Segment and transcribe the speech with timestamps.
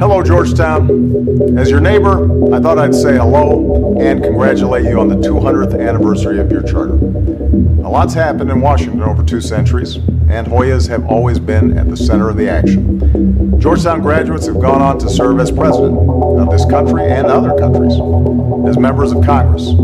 [0.00, 1.58] Hello, Georgetown.
[1.58, 6.40] As your neighbor, I thought I'd say hello and congratulate you on the 200th anniversary
[6.40, 6.94] of your charter.
[6.94, 11.98] A lot's happened in Washington over two centuries, and Hoyas have always been at the
[11.98, 13.60] center of the action.
[13.60, 15.98] Georgetown graduates have gone on to serve as president
[16.40, 17.92] of this country and other countries,
[18.68, 19.74] as members of Congress.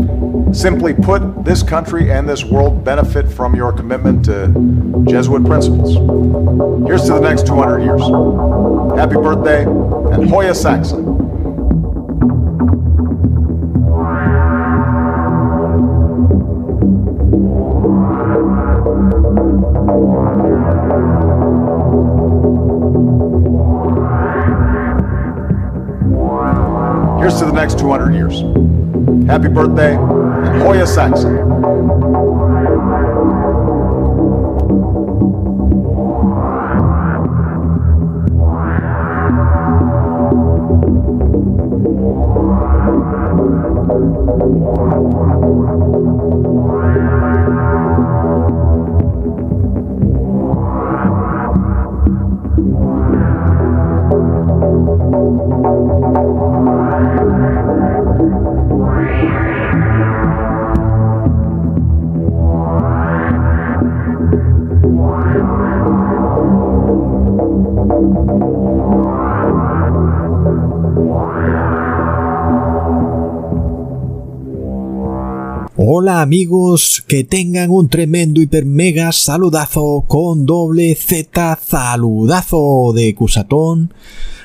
[0.57, 4.47] Simply put, this country and this world benefit from your commitment to
[5.07, 5.95] Jesuit principles.
[6.87, 8.01] Here's to the next 200 years.
[8.97, 11.26] Happy birthday, and Hoya Saxon.
[27.67, 28.39] Next 200 years.
[29.27, 32.16] Happy birthday, and Hoya Saxon.
[76.07, 83.93] Hola amigos, que tengan un tremendo hiper mega saludazo con doble Z saludazo de Cusatón.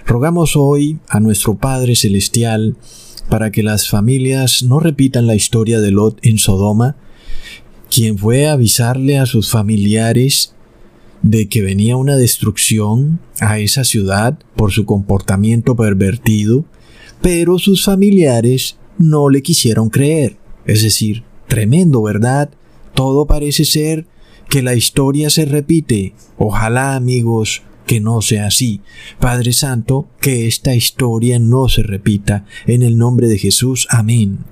[0.05, 2.75] Rogamos hoy a nuestro Padre Celestial
[3.29, 6.97] para que las familias no repitan la historia de Lot en Sodoma,
[7.89, 10.57] quien fue a avisarle a sus familiares
[11.23, 16.65] de que venía una destrucción a esa ciudad por su comportamiento pervertido,
[17.21, 20.39] pero sus familiares no le quisieron creer.
[20.67, 22.49] Es decir, Tremendo, ¿verdad?
[22.95, 24.07] Todo parece ser
[24.49, 26.15] que la historia se repite.
[26.39, 28.81] Ojalá, amigos, que no sea así.
[29.21, 32.47] Padre Santo, que esta historia no se repita.
[32.67, 33.87] En el nombre de Jesús.
[33.91, 34.47] Amén.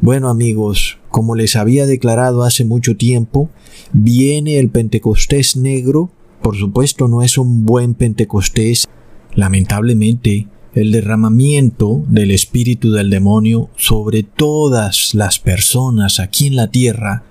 [0.00, 3.50] Bueno, amigos, como les había declarado hace mucho tiempo,
[3.92, 6.12] viene el Pentecostés negro.
[6.40, 8.86] Por supuesto, no es un buen Pentecostés.
[9.34, 17.24] Lamentablemente, el derramamiento del espíritu del demonio sobre todas las personas aquí en la tierra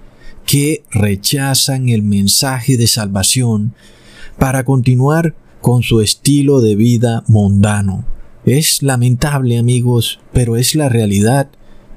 [0.45, 3.73] que rechazan el mensaje de salvación
[4.37, 8.05] para continuar con su estilo de vida mundano.
[8.45, 11.49] Es lamentable amigos, pero es la realidad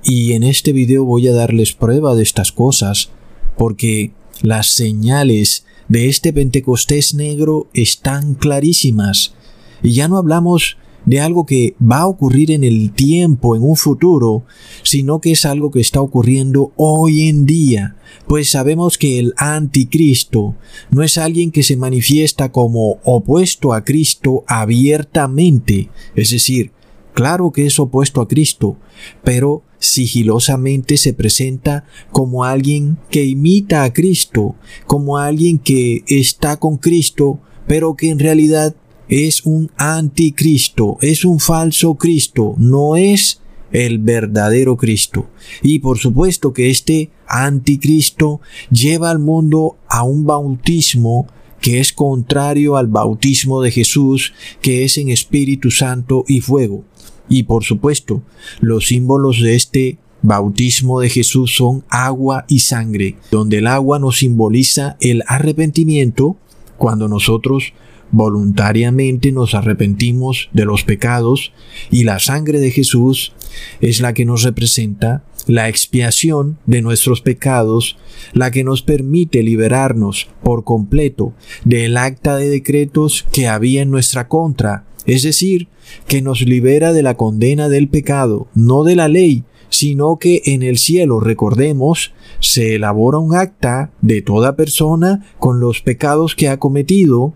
[0.05, 3.11] y en este video voy a darles prueba de estas cosas
[3.57, 4.13] porque
[4.43, 9.35] las señales de este Pentecostés negro están clarísimas
[9.83, 13.77] y ya no hablamos de algo que va a ocurrir en el tiempo, en un
[13.77, 14.45] futuro,
[14.83, 17.97] sino que es algo que está ocurriendo hoy en día,
[18.27, 20.57] pues sabemos que el anticristo
[20.91, 26.73] no es alguien que se manifiesta como opuesto a Cristo abiertamente, es decir,
[27.15, 28.77] claro que es opuesto a Cristo,
[29.23, 34.57] pero sigilosamente se presenta como alguien que imita a Cristo,
[34.87, 38.75] como alguien que está con Cristo, pero que en realidad
[39.09, 43.41] es un anticristo, es un falso Cristo, no es
[43.73, 45.29] el verdadero Cristo.
[45.63, 48.41] Y por supuesto que este anticristo
[48.71, 51.27] lleva al mundo a un bautismo
[51.61, 56.85] que es contrario al bautismo de Jesús, que es en Espíritu Santo y fuego.
[57.29, 58.23] Y por supuesto,
[58.61, 64.19] los símbolos de este bautismo de Jesús son agua y sangre, donde el agua nos
[64.19, 66.37] simboliza el arrepentimiento
[66.77, 67.73] cuando nosotros
[68.11, 71.53] voluntariamente nos arrepentimos de los pecados
[71.91, 73.33] y la sangre de Jesús
[73.81, 77.97] es la que nos representa la expiación de nuestros pecados,
[78.33, 84.29] la que nos permite liberarnos por completo del acta de decretos que había en nuestra
[84.29, 85.69] contra, es decir,
[86.09, 90.63] que nos libera de la condena del pecado, no de la ley, sino que en
[90.63, 96.59] el cielo, recordemos, se elabora un acta de toda persona con los pecados que ha
[96.59, 97.35] cometido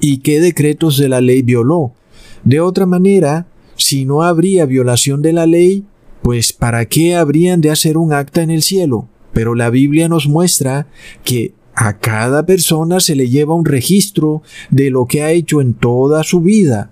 [0.00, 1.92] y qué decretos de la ley violó.
[2.44, 3.46] De otra manera,
[3.76, 5.84] si no habría violación de la ley,
[6.22, 9.08] pues ¿para qué habrían de hacer un acta en el cielo?
[9.32, 10.86] Pero la Biblia nos muestra
[11.24, 15.74] que a cada persona se le lleva un registro de lo que ha hecho en
[15.74, 16.90] toda su vida.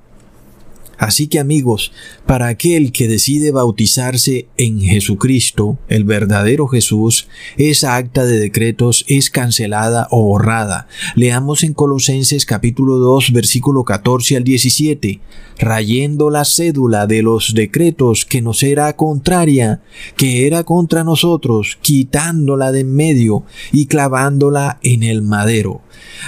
[0.99, 1.93] Así que amigos,
[2.26, 7.26] para aquel que decide bautizarse en Jesucristo, el verdadero Jesús,
[7.56, 10.87] esa acta de decretos es cancelada o borrada.
[11.17, 15.20] Leamos en Colosenses capítulo 2 versículo 14 al 17,
[15.58, 19.82] rayendo la cédula de los decretos que nos era contraria,
[20.17, 25.81] que era contra nosotros, quitándola de en medio y clavándola en el madero.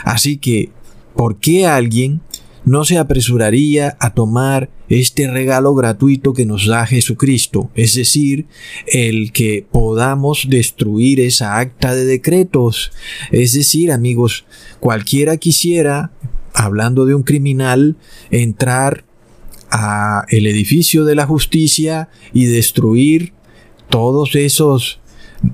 [0.04, 0.70] Así que,
[1.14, 2.20] ¿por qué alguien
[2.66, 8.46] no se apresuraría a tomar este regalo gratuito que nos da Jesucristo, es decir,
[8.88, 12.90] el que podamos destruir esa acta de decretos.
[13.30, 14.46] Es decir, amigos,
[14.80, 16.10] cualquiera quisiera,
[16.54, 17.96] hablando de un criminal,
[18.32, 19.04] entrar
[19.70, 23.32] a el edificio de la justicia y destruir
[23.88, 24.98] todos esos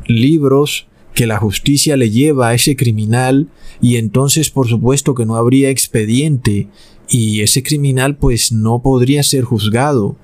[0.06, 3.48] libros que la justicia le lleva a ese criminal
[3.80, 6.68] y entonces por supuesto que no habría expediente
[7.08, 10.16] y ese criminal pues no podría ser juzgado.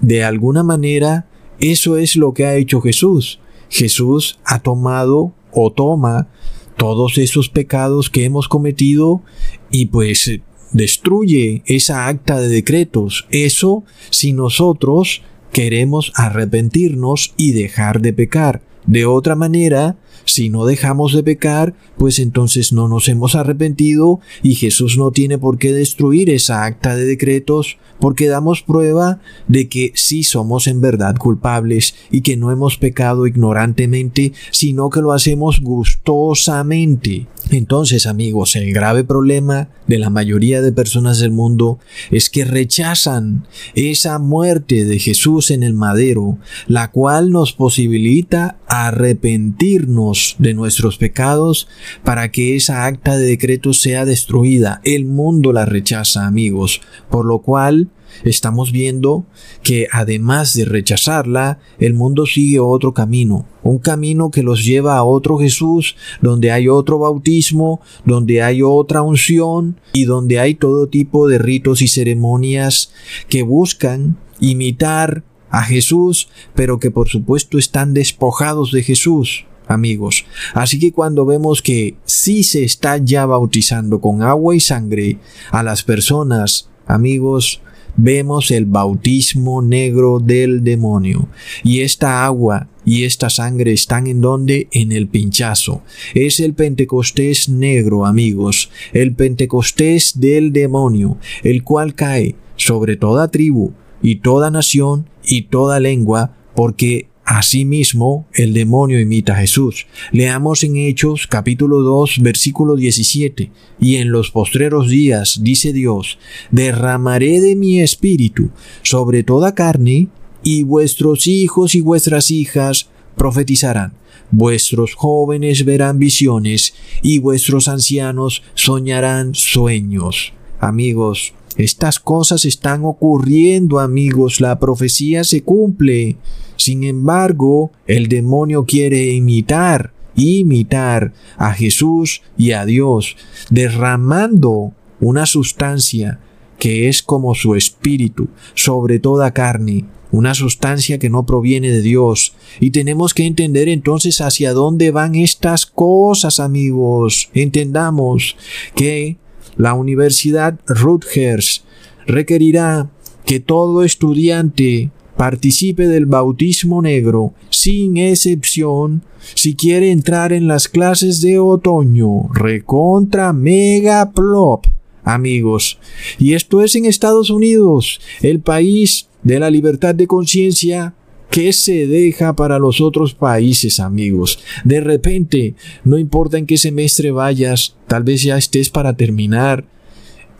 [0.00, 1.26] De alguna manera,
[1.58, 3.40] eso es lo que ha hecho Jesús.
[3.68, 6.28] Jesús ha tomado o toma
[6.76, 9.22] todos esos pecados que hemos cometido
[9.70, 10.30] y pues
[10.72, 13.26] destruye esa acta de decretos.
[13.30, 15.22] Eso si nosotros
[15.52, 18.62] queremos arrepentirnos y dejar de pecar.
[18.86, 19.98] De otra manera,
[20.32, 25.38] si no dejamos de pecar, pues entonces no nos hemos arrepentido y Jesús no tiene
[25.38, 30.80] por qué destruir esa acta de decretos porque damos prueba de que sí somos en
[30.80, 37.26] verdad culpables y que no hemos pecado ignorantemente, sino que lo hacemos gustosamente.
[37.50, 41.78] Entonces, amigos, el grave problema de la mayoría de personas del mundo
[42.10, 46.38] es que rechazan esa muerte de Jesús en el madero,
[46.68, 51.66] la cual nos posibilita arrepentirnos de nuestros pecados
[52.04, 54.80] para que esa acta de decreto sea destruida.
[54.84, 56.80] El mundo la rechaza, amigos,
[57.10, 57.90] por lo cual
[58.22, 59.26] estamos viendo
[59.64, 65.02] que además de rechazarla, el mundo sigue otro camino, un camino que los lleva a
[65.02, 71.26] otro Jesús, donde hay otro bautismo, donde hay otra unción y donde hay todo tipo
[71.26, 72.92] de ritos y ceremonias
[73.28, 80.24] que buscan imitar a Jesús, pero que por supuesto están despojados de Jesús amigos.
[80.52, 85.18] Así que cuando vemos que sí se está ya bautizando con agua y sangre
[85.52, 87.62] a las personas, amigos,
[87.96, 91.28] vemos el bautismo negro del demonio.
[91.62, 94.68] Y esta agua y esta sangre están en donde?
[94.72, 95.82] En el pinchazo.
[96.14, 103.72] Es el Pentecostés negro, amigos, el Pentecostés del demonio, el cual cae sobre toda tribu
[104.02, 109.86] y toda nación y toda lengua, porque Asimismo, el demonio imita a Jesús.
[110.10, 113.52] Leamos en Hechos capítulo 2 versículo 17.
[113.78, 116.18] Y en los postreros días, dice Dios,
[116.50, 118.50] derramaré de mi espíritu
[118.82, 120.08] sobre toda carne,
[120.42, 123.92] y vuestros hijos y vuestras hijas profetizarán.
[124.32, 130.32] Vuestros jóvenes verán visiones, y vuestros ancianos soñarán sueños.
[130.60, 136.16] Amigos, estas cosas están ocurriendo, amigos, la profecía se cumple.
[136.56, 143.16] Sin embargo, el demonio quiere imitar, imitar a Jesús y a Dios,
[143.48, 146.20] derramando una sustancia
[146.58, 152.34] que es como su espíritu sobre toda carne, una sustancia que no proviene de Dios.
[152.60, 157.30] Y tenemos que entender entonces hacia dónde van estas cosas, amigos.
[157.32, 158.36] Entendamos
[158.74, 159.16] que
[159.56, 161.64] la Universidad Rutgers
[162.06, 162.90] requerirá
[163.24, 169.02] que todo estudiante participe del bautismo negro, sin excepción,
[169.34, 174.64] si quiere entrar en las clases de otoño, recontra mega plop,
[175.04, 175.78] amigos.
[176.18, 180.94] Y esto es en Estados Unidos, el país de la libertad de conciencia
[181.30, 184.40] que se deja para los otros países, amigos.
[184.64, 189.64] De repente, no importa en qué semestre vayas, tal vez ya estés para terminar,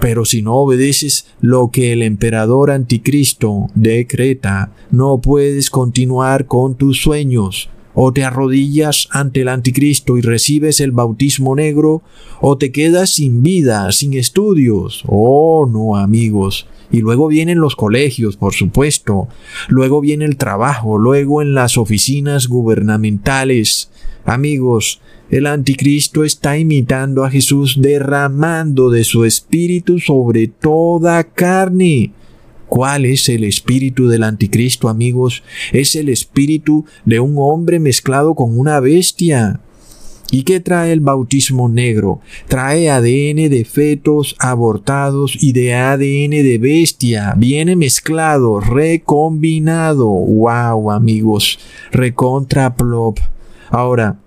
[0.00, 7.00] pero si no obedeces lo que el emperador anticristo decreta, no puedes continuar con tus
[7.00, 7.70] sueños.
[7.92, 12.02] O te arrodillas ante el anticristo y recibes el bautismo negro,
[12.40, 15.02] o te quedas sin vida, sin estudios.
[15.06, 16.66] Oh, no, amigos.
[16.90, 19.28] Y luego vienen los colegios, por supuesto.
[19.68, 23.90] Luego viene el trabajo, luego en las oficinas gubernamentales.
[24.24, 32.12] Amigos, el anticristo está imitando a Jesús derramando de su espíritu sobre toda carne.
[32.66, 35.42] ¿Cuál es el espíritu del anticristo, amigos?
[35.72, 39.60] Es el espíritu de un hombre mezclado con una bestia.
[40.30, 42.20] ¿Y qué trae el bautismo negro?
[42.46, 47.34] Trae ADN de fetos abortados y de ADN de bestia.
[47.36, 50.06] Viene mezclado, recombinado.
[50.06, 51.58] ¡Wow, amigos!
[51.90, 53.18] Recontra plop.
[53.70, 54.18] Ahora,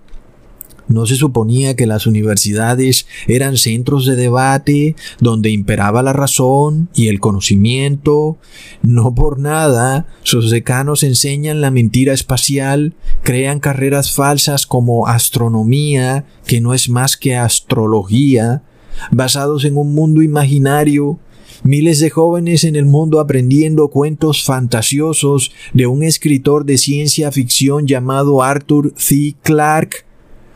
[0.86, 7.08] ¿No se suponía que las universidades eran centros de debate donde imperaba la razón y
[7.08, 8.36] el conocimiento?
[8.82, 16.60] No por nada, sus decanos enseñan la mentira espacial, crean carreras falsas como astronomía, que
[16.60, 18.62] no es más que astrología,
[19.10, 21.18] basados en un mundo imaginario,
[21.62, 27.86] miles de jóvenes en el mundo aprendiendo cuentos fantasiosos de un escritor de ciencia ficción
[27.86, 29.34] llamado Arthur C.
[29.42, 30.04] Clarke,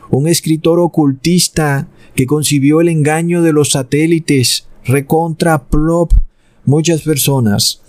[0.09, 6.13] un escritor ocultista que concibió el engaño de los satélites, recontra plop.
[6.65, 7.81] Muchas personas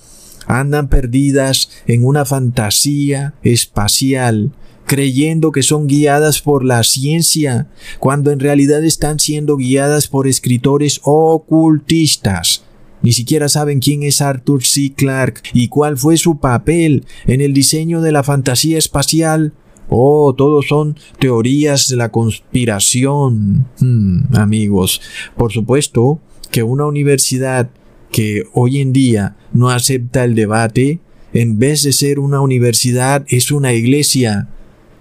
[0.46, 4.52] andan perdidas en una fantasía espacial,
[4.86, 11.00] creyendo que son guiadas por la ciencia, cuando en realidad están siendo guiadas por escritores
[11.04, 12.64] ocultistas.
[13.02, 14.92] Ni siquiera saben quién es Arthur C.
[14.94, 19.54] Clarke y cuál fue su papel en el diseño de la fantasía espacial
[19.90, 23.66] Oh, todos son teorías de la conspiración.
[23.80, 25.02] Hmm, amigos,
[25.36, 26.20] por supuesto
[26.52, 27.70] que una universidad
[28.12, 31.00] que hoy en día no acepta el debate,
[31.32, 34.48] en vez de ser una universidad, es una iglesia.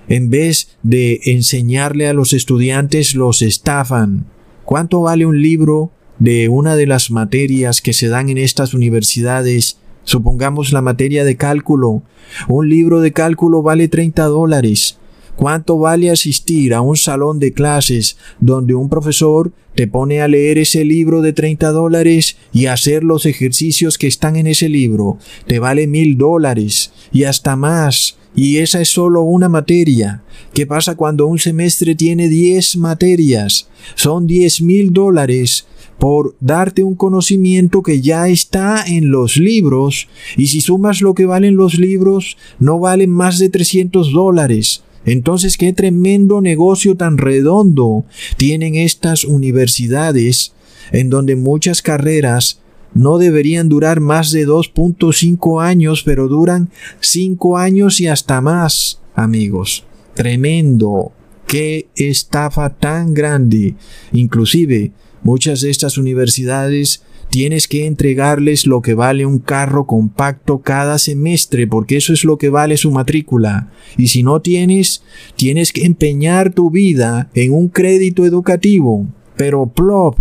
[0.08, 4.25] En vez de enseñarle a los estudiantes, los estafan.
[4.65, 9.77] ¿Cuánto vale un libro de una de las materias que se dan en estas universidades
[10.09, 12.01] Supongamos la materia de cálculo.
[12.47, 14.99] Un libro de cálculo vale 30 dólares.
[15.39, 20.58] ¿Cuánto vale asistir a un salón de clases donde un profesor te pone a leer
[20.58, 25.17] ese libro de 30 dólares y hacer los ejercicios que están en ese libro?
[25.48, 28.17] Te vale mil dólares y hasta más.
[28.36, 30.24] Y esa es solo una materia.
[30.53, 33.69] ¿Qué pasa cuando un semestre tiene 10 materias?
[33.96, 35.67] Son 10 mil dólares
[36.00, 41.25] por darte un conocimiento que ya está en los libros, y si sumas lo que
[41.25, 44.84] valen los libros, no valen más de 300 dólares.
[45.06, 48.06] Entonces, qué tremendo negocio tan redondo
[48.38, 50.53] tienen estas universidades,
[50.91, 52.62] en donde muchas carreras
[52.94, 59.86] no deberían durar más de 2.5 años, pero duran 5 años y hasta más, amigos.
[60.15, 61.12] Tremendo.
[61.48, 63.75] Qué estafa tan grande.
[64.12, 64.91] Inclusive,
[65.22, 71.67] Muchas de estas universidades tienes que entregarles lo que vale un carro compacto cada semestre,
[71.67, 73.69] porque eso es lo que vale su matrícula.
[73.98, 75.03] Y si no tienes,
[75.36, 79.07] tienes que empeñar tu vida en un crédito educativo.
[79.36, 80.17] Pero plop,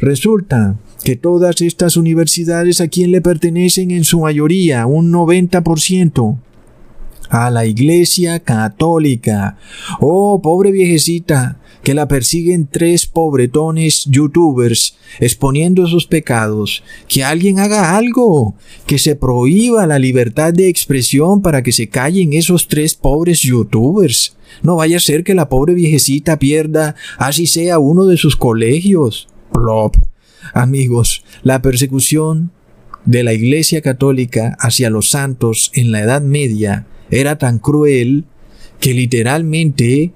[0.00, 6.38] resulta que todas estas universidades a quien le pertenecen en su mayoría, un 90%,
[7.30, 9.56] a la Iglesia Católica.
[10.00, 17.96] Oh, pobre viejecita, que la persiguen tres pobretones youtubers exponiendo sus pecados, que alguien haga
[17.96, 18.54] algo,
[18.86, 24.36] que se prohíba la libertad de expresión para que se callen esos tres pobres youtubers.
[24.62, 29.28] No vaya a ser que la pobre viejecita pierda, así sea uno de sus colegios.
[29.52, 29.96] Plop.
[30.54, 32.52] Amigos, la persecución
[33.04, 38.24] de la Iglesia Católica hacia los santos en la Edad Media era tan cruel
[38.80, 40.12] que literalmente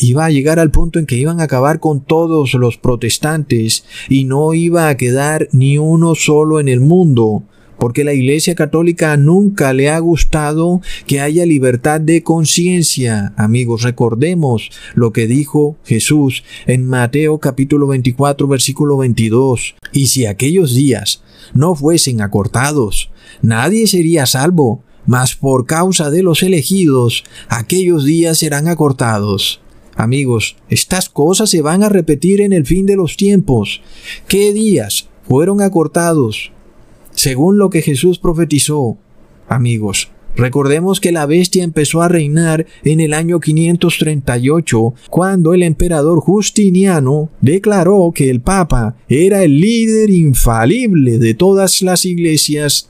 [0.00, 4.24] iba a llegar al punto en que iban a acabar con todos los protestantes y
[4.24, 7.42] no iba a quedar ni uno solo en el mundo,
[7.78, 13.32] porque la Iglesia Católica nunca le ha gustado que haya libertad de conciencia.
[13.36, 19.76] Amigos, recordemos lo que dijo Jesús en Mateo capítulo 24 versículo 22.
[19.92, 21.22] Y si aquellos días
[21.54, 23.10] no fuesen acortados,
[23.42, 29.60] nadie sería salvo, mas por causa de los elegidos, aquellos días serán acortados.
[29.98, 33.82] Amigos, estas cosas se van a repetir en el fin de los tiempos.
[34.28, 36.52] ¿Qué días fueron acortados?
[37.10, 38.96] Según lo que Jesús profetizó.
[39.48, 46.20] Amigos, recordemos que la bestia empezó a reinar en el año 538, cuando el emperador
[46.20, 52.88] Justiniano declaró que el Papa era el líder infalible de todas las iglesias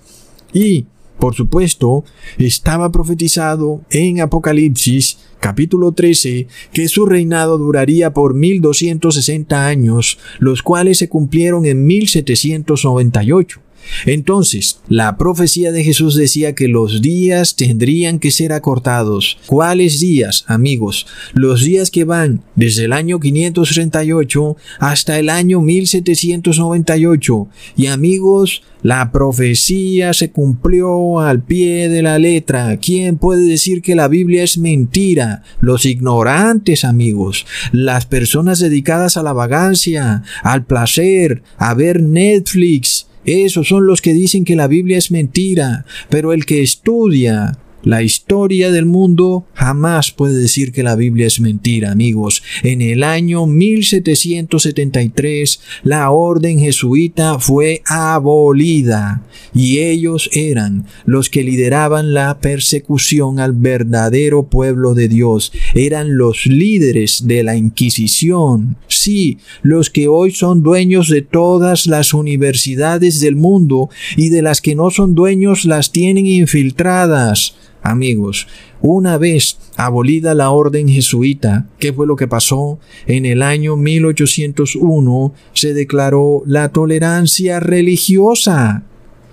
[0.52, 0.84] y
[1.18, 2.04] por supuesto,
[2.38, 10.98] estaba profetizado en Apocalipsis capítulo 13 que su reinado duraría por 1260 años, los cuales
[10.98, 13.60] se cumplieron en 1798.
[14.06, 19.38] Entonces, la profecía de Jesús decía que los días tendrían que ser acortados.
[19.46, 21.06] ¿Cuáles días, amigos?
[21.34, 27.48] Los días que van desde el año 538 hasta el año 1798.
[27.76, 32.76] Y amigos, la profecía se cumplió al pie de la letra.
[32.76, 35.42] ¿Quién puede decir que la Biblia es mentira?
[35.60, 37.46] Los ignorantes, amigos.
[37.72, 44.12] Las personas dedicadas a la vagancia, al placer, a ver Netflix, esos son los que
[44.12, 50.10] dicen que la Biblia es mentira, pero el que estudia la historia del mundo jamás
[50.10, 52.42] puede decir que la Biblia es mentira, amigos.
[52.62, 59.22] En el año 1773 la orden jesuita fue abolida
[59.54, 65.50] y ellos eran los que lideraban la persecución al verdadero pueblo de Dios.
[65.74, 68.76] Eran los líderes de la Inquisición.
[68.88, 74.60] Sí, los que hoy son dueños de todas las universidades del mundo y de las
[74.60, 77.54] que no son dueños las tienen infiltradas.
[77.82, 78.48] Amigos,
[78.80, 82.78] una vez abolida la orden jesuita, ¿qué fue lo que pasó?
[83.06, 88.82] En el año 1801 se declaró la tolerancia religiosa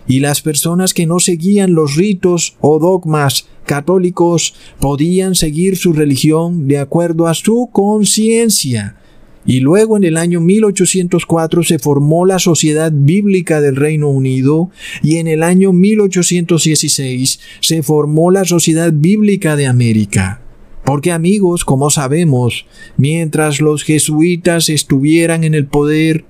[0.08, 6.68] y las personas que no seguían los ritos o dogmas católicos podían seguir su religión
[6.68, 8.96] de acuerdo a su conciencia.
[9.46, 14.72] Y luego en el año 1804 se formó la Sociedad Bíblica del Reino Unido
[15.04, 20.42] y en el año 1816 se formó la Sociedad Bíblica de América.
[20.84, 26.26] Porque amigos, como sabemos, mientras los jesuitas estuvieran en el poder,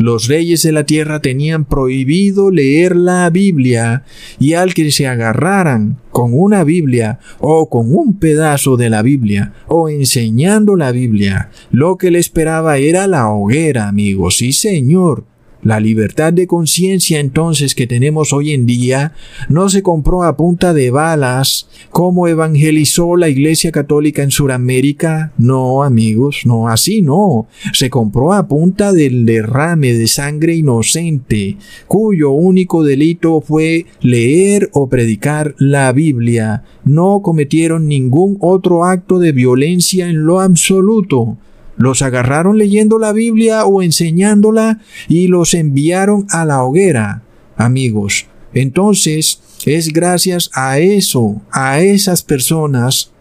[0.00, 4.04] los reyes de la tierra tenían prohibido leer la Biblia
[4.38, 9.52] y al que se agarraran con una Biblia o con un pedazo de la Biblia
[9.68, 14.38] o enseñando la Biblia, lo que le esperaba era la hoguera, amigos.
[14.38, 15.24] Sí, señor.
[15.62, 19.12] La libertad de conciencia entonces que tenemos hoy en día
[19.50, 25.32] no se compró a punta de balas como evangelizó la Iglesia Católica en Sudamérica.
[25.36, 27.46] No, amigos, no, así no.
[27.74, 34.88] Se compró a punta del derrame de sangre inocente, cuyo único delito fue leer o
[34.88, 36.64] predicar la Biblia.
[36.84, 41.36] No cometieron ningún otro acto de violencia en lo absoluto.
[41.80, 47.22] Los agarraron leyendo la Biblia o enseñándola y los enviaron a la hoguera.
[47.56, 53.12] Amigos, entonces es gracias a eso, a esas personas,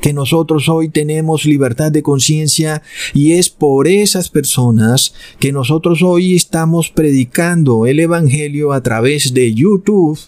[0.00, 2.82] que nosotros hoy tenemos libertad de conciencia
[3.14, 9.54] y es por esas personas que nosotros hoy estamos predicando el Evangelio a través de
[9.54, 10.18] YouTube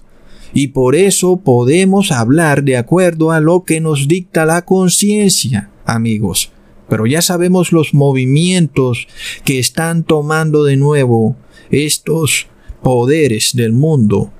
[0.54, 6.52] y por eso podemos hablar de acuerdo a lo que nos dicta la conciencia, amigos.
[6.88, 9.06] Pero ya sabemos los movimientos
[9.44, 11.36] que están tomando de nuevo
[11.70, 12.46] estos
[12.82, 14.30] poderes del mundo.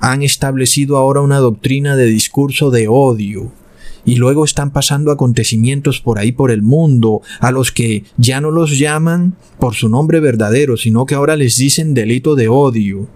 [0.00, 3.52] Han establecido ahora una doctrina de discurso de odio.
[4.04, 8.52] Y luego están pasando acontecimientos por ahí por el mundo, a los que ya no
[8.52, 13.08] los llaman por su nombre verdadero, sino que ahora les dicen delito de odio.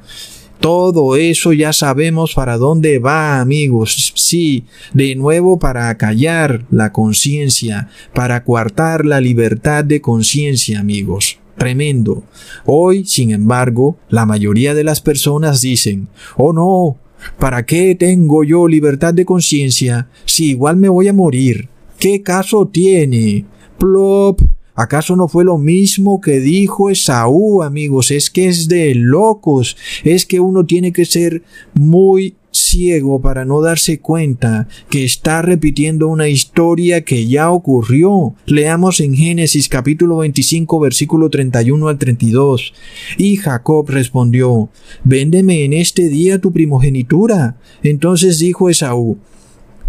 [0.61, 4.13] Todo eso ya sabemos para dónde va, amigos.
[4.15, 11.39] Sí, de nuevo para acallar la conciencia, para coartar la libertad de conciencia, amigos.
[11.57, 12.25] Tremendo.
[12.67, 16.99] Hoy, sin embargo, la mayoría de las personas dicen, oh no,
[17.39, 21.69] ¿para qué tengo yo libertad de conciencia si igual me voy a morir?
[21.99, 23.47] ¿Qué caso tiene?
[23.79, 24.41] Plop,
[24.81, 28.11] ¿Acaso no fue lo mismo que dijo Esaú, amigos?
[28.11, 29.77] Es que es de locos.
[30.05, 31.43] Es que uno tiene que ser
[31.75, 38.35] muy ciego para no darse cuenta que está repitiendo una historia que ya ocurrió.
[38.47, 42.73] Leamos en Génesis capítulo 25 versículo 31 al 32.
[43.19, 44.71] Y Jacob respondió,
[45.05, 47.59] Véndeme en este día tu primogenitura.
[47.83, 49.19] Entonces dijo Esaú,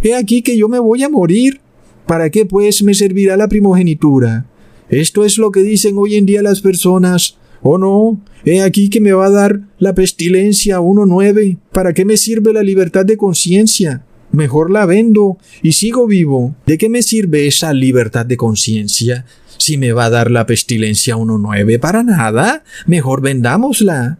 [0.03, 1.61] He aquí que yo me voy a morir.
[2.05, 4.47] ¿Para qué pues me servirá la primogenitura?
[4.91, 7.37] Esto es lo que dicen hoy en día las personas.
[7.61, 11.57] Oh no, he aquí que me va a dar la pestilencia 1.9.
[11.71, 14.03] ¿Para qué me sirve la libertad de conciencia?
[14.33, 16.55] Mejor la vendo y sigo vivo.
[16.65, 19.25] ¿De qué me sirve esa libertad de conciencia?
[19.57, 24.17] Si me va a dar la pestilencia 1.9 para nada, mejor vendámosla.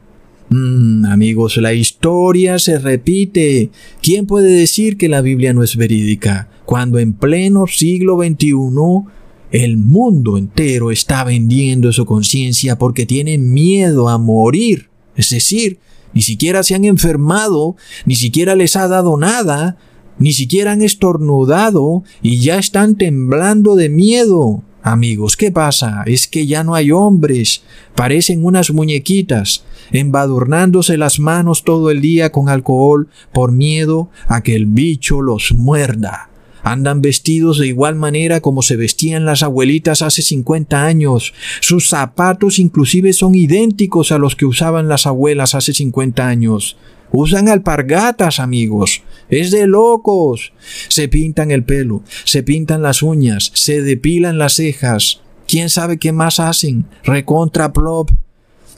[0.50, 3.72] Mm, amigos, la historia se repite.
[4.02, 6.50] ¿Quién puede decir que la Biblia no es verídica?
[6.66, 8.54] Cuando en pleno siglo XXI
[9.52, 14.90] el mundo entero está vendiendo su conciencia porque tienen miedo a morir.
[15.16, 15.80] Es decir,
[16.14, 19.78] ni siquiera se han enfermado, ni siquiera les ha dado nada,
[20.20, 24.64] ni siquiera han estornudado y ya están temblando de miedo.
[24.84, 26.04] Amigos, ¿qué pasa?
[26.08, 27.62] Es que ya no hay hombres.
[27.94, 34.56] Parecen unas muñequitas, embadurnándose las manos todo el día con alcohol por miedo a que
[34.56, 36.31] el bicho los muerda.
[36.64, 41.34] Andan vestidos de igual manera como se vestían las abuelitas hace 50 años.
[41.60, 46.78] Sus zapatos inclusive son idénticos a los que usaban las abuelas hace 50 años.
[47.12, 49.04] Usan alpargatas, amigos.
[49.30, 50.54] Es de locos.
[50.88, 55.22] Se pintan el pelo, se pintan las uñas, se depilan las cejas.
[55.48, 56.86] ¿Quién sabe qué más hacen?
[57.04, 58.12] Recontra plop.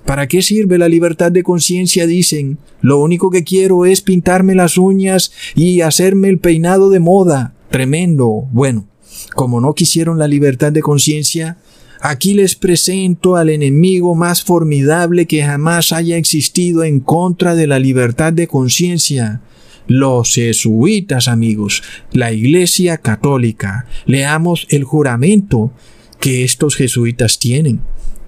[0.05, 2.07] ¿Para qué sirve la libertad de conciencia?
[2.07, 2.57] Dicen.
[2.81, 7.53] Lo único que quiero es pintarme las uñas y hacerme el peinado de moda.
[7.73, 8.47] Tremendo.
[8.51, 8.85] Bueno,
[9.33, 11.57] como no quisieron la libertad de conciencia,
[12.05, 17.79] Aquí les presento al enemigo más formidable que jamás haya existido en contra de la
[17.79, 19.39] libertad de conciencia.
[19.87, 21.81] Los jesuitas, amigos,
[22.11, 23.85] la Iglesia Católica.
[24.05, 25.71] Leamos el juramento
[26.19, 27.79] que estos jesuitas tienen.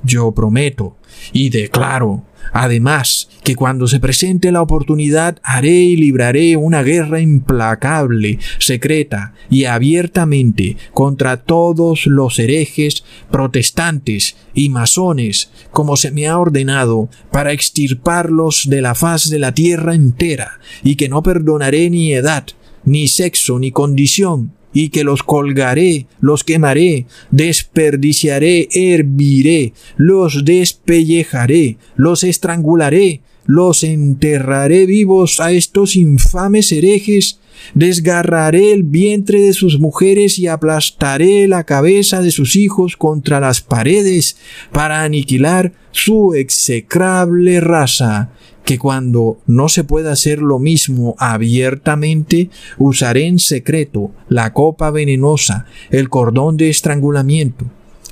[0.03, 0.95] Yo prometo
[1.33, 8.39] y declaro Además, que cuando se presente la oportunidad haré y libraré una guerra implacable,
[8.59, 17.09] secreta y abiertamente contra todos los herejes, protestantes y masones, como se me ha ordenado,
[17.31, 22.45] para extirparlos de la faz de la tierra entera, y que no perdonaré ni edad,
[22.85, 32.25] ni sexo, ni condición, y que los colgaré, los quemaré, desperdiciaré, herviré, los despellejaré, los
[32.25, 37.39] estrangularé, los enterraré vivos a estos infames herejes,
[37.73, 43.61] desgarraré el vientre de sus mujeres y aplastaré la cabeza de sus hijos contra las
[43.61, 44.37] paredes
[44.71, 48.31] para aniquilar su execrable raza
[48.65, 55.65] que cuando no se pueda hacer lo mismo abiertamente, usaré en secreto la copa venenosa,
[55.91, 57.65] el cordón de estrangulamiento,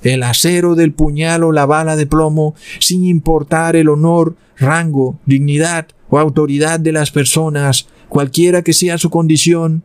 [0.04, 5.88] el acero del puñal o la bala de plomo, sin importar el honor, rango, dignidad
[6.10, 9.84] o autoridad de las personas, cualquiera que sea su condición,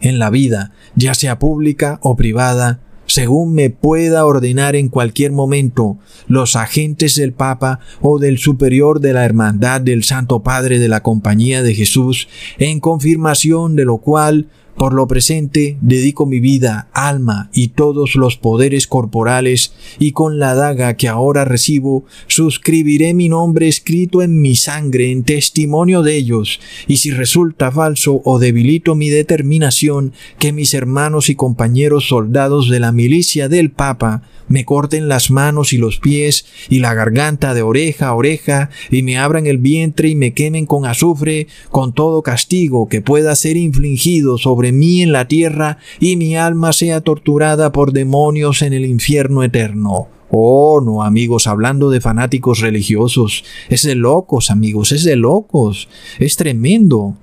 [0.00, 5.98] en la vida, ya sea pública o privada, según me pueda ordenar en cualquier momento
[6.26, 11.02] los agentes del Papa o del Superior de la Hermandad del Santo Padre de la
[11.02, 17.50] Compañía de Jesús, en confirmación de lo cual por lo presente dedico mi vida, alma
[17.52, 23.68] y todos los poderes corporales, y con la daga que ahora recibo, suscribiré mi nombre
[23.68, 29.08] escrito en mi sangre en testimonio de ellos, y si resulta falso o debilito mi
[29.08, 35.30] determinación, que mis hermanos y compañeros soldados de la milicia del Papa me corten las
[35.30, 39.58] manos y los pies y la garganta de oreja a oreja y me abran el
[39.58, 45.02] vientre y me quemen con azufre, con todo castigo que pueda ser infligido sobre mí
[45.02, 50.08] en la tierra y mi alma sea torturada por demonios en el infierno eterno.
[50.30, 53.44] Oh, no, amigos, hablando de fanáticos religiosos.
[53.68, 55.88] Es de locos, amigos, es de locos.
[56.18, 57.16] Es tremendo.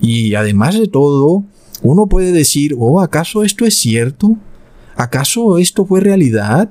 [0.00, 1.44] Y además de todo,
[1.82, 4.36] uno puede decir, oh, ¿acaso esto es cierto?
[4.96, 6.70] ¿Acaso esto fue realidad?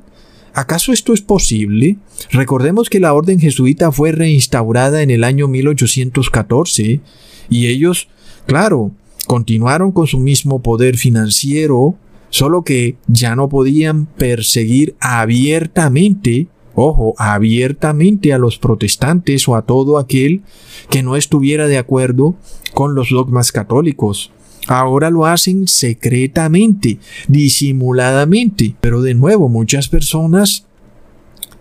[0.54, 1.98] ¿Acaso esto es posible?
[2.32, 7.02] Recordemos que la orden jesuita fue reinstaurada en el año 1814
[7.50, 8.08] y ellos,
[8.46, 8.91] claro,
[9.26, 11.96] continuaron con su mismo poder financiero,
[12.30, 19.98] solo que ya no podían perseguir abiertamente, ojo, abiertamente a los protestantes o a todo
[19.98, 20.42] aquel
[20.90, 22.36] que no estuviera de acuerdo
[22.74, 24.32] con los dogmas católicos.
[24.68, 28.76] Ahora lo hacen secretamente, disimuladamente.
[28.82, 30.66] Pero de nuevo, muchas personas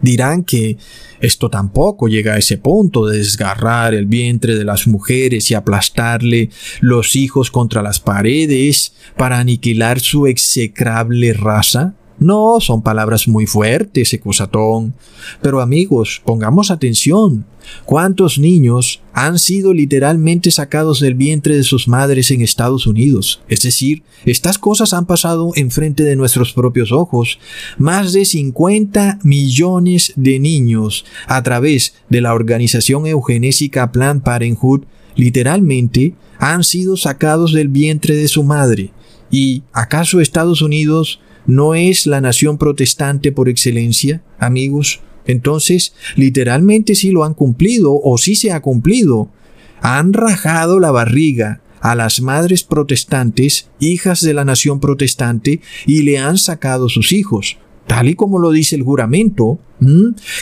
[0.04, 0.76] dirán que
[1.20, 6.50] esto tampoco llega a ese punto de desgarrar el vientre de las mujeres y aplastarle
[6.80, 11.94] los hijos contra las paredes para aniquilar su execrable raza.
[12.18, 14.94] No, son palabras muy fuertes, Ecusatón.
[15.42, 17.44] Pero amigos, pongamos atención.
[17.84, 23.40] ¿Cuántos niños han sido literalmente sacados del vientre de sus madres en Estados Unidos?
[23.48, 27.38] Es decir, estas cosas han pasado enfrente de nuestros propios ojos.
[27.78, 34.84] Más de 50 millones de niños a través de la organización eugenésica Planned Parenthood
[35.16, 38.92] literalmente han sido sacados del vientre de su madre.
[39.30, 45.00] ¿Y acaso Estados Unidos no es la nación protestante por excelencia, amigos?
[45.26, 49.30] Entonces, literalmente sí lo han cumplido o sí se ha cumplido.
[49.80, 56.18] Han rajado la barriga a las madres protestantes, hijas de la nación protestante, y le
[56.18, 59.58] han sacado sus hijos, tal y como lo dice el juramento.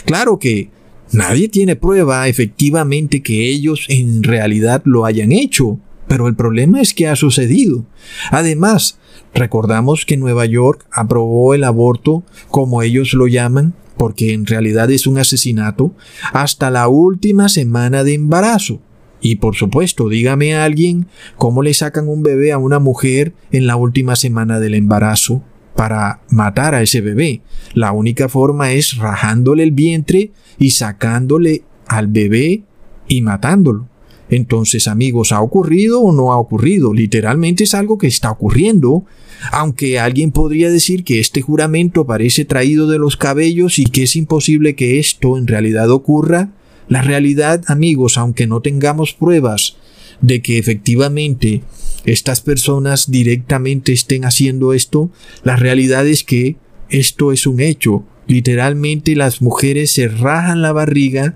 [0.05, 0.69] Claro que
[1.11, 6.93] nadie tiene prueba efectivamente que ellos en realidad lo hayan hecho, pero el problema es
[6.93, 7.85] que ha sucedido.
[8.31, 8.99] Además,
[9.33, 15.07] Recordamos que Nueva York aprobó el aborto, como ellos lo llaman, porque en realidad es
[15.07, 15.93] un asesinato,
[16.33, 18.79] hasta la última semana de embarazo.
[19.21, 23.67] Y por supuesto, dígame a alguien cómo le sacan un bebé a una mujer en
[23.67, 25.41] la última semana del embarazo
[25.75, 27.41] para matar a ese bebé.
[27.73, 32.63] La única forma es rajándole el vientre y sacándole al bebé
[33.07, 33.87] y matándolo.
[34.35, 36.91] Entonces, amigos, ¿ha ocurrido o no ha ocurrido?
[36.91, 39.05] Literalmente es algo que está ocurriendo.
[39.51, 44.15] Aunque alguien podría decir que este juramento parece traído de los cabellos y que es
[44.15, 46.49] imposible que esto en realidad ocurra,
[46.87, 49.75] la realidad, amigos, aunque no tengamos pruebas
[50.21, 51.61] de que efectivamente
[52.05, 55.11] estas personas directamente estén haciendo esto,
[55.43, 56.55] la realidad es que
[56.89, 58.03] esto es un hecho.
[58.25, 61.35] Literalmente las mujeres se rajan la barriga,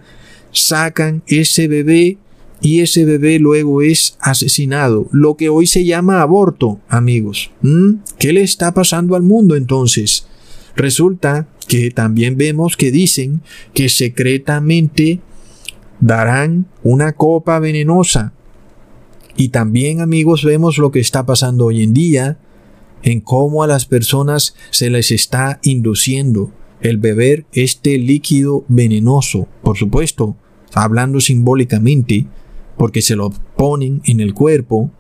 [0.52, 2.18] sacan ese bebé
[2.62, 7.52] y ese bebé luego es asesinado, lo que hoy se llama aborto, amigos.
[7.62, 7.96] ¿Mm?
[8.18, 10.28] ¿Qué le está pasando al mundo entonces?
[10.76, 13.42] Resulta que también vemos que dicen
[13.74, 15.20] que secretamente
[16.00, 18.34] darán una copa venenosa.
[19.36, 22.40] Y también amigos vemos lo que está pasando hoy en día,
[23.04, 29.48] en cómo a las personas se les está induciendo el beber este líquido venenoso.
[29.64, 30.36] Por supuesto,
[30.74, 32.28] hablando simbólicamente,
[32.78, 34.92] porque se lo ponen en el cuerpo,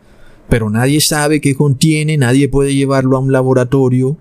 [0.50, 4.18] pero nadie sabe qué contiene, nadie puede llevarlo a un laboratorio.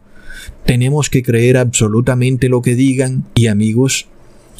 [0.64, 4.08] Tenemos que creer absolutamente lo que digan y amigos,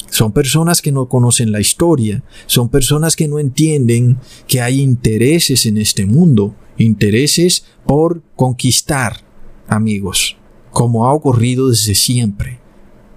[0.09, 5.65] son personas que no conocen la historia, son personas que no entienden que hay intereses
[5.65, 9.21] en este mundo, intereses por conquistar,
[9.67, 10.37] amigos,
[10.71, 12.59] como ha ocurrido desde siempre.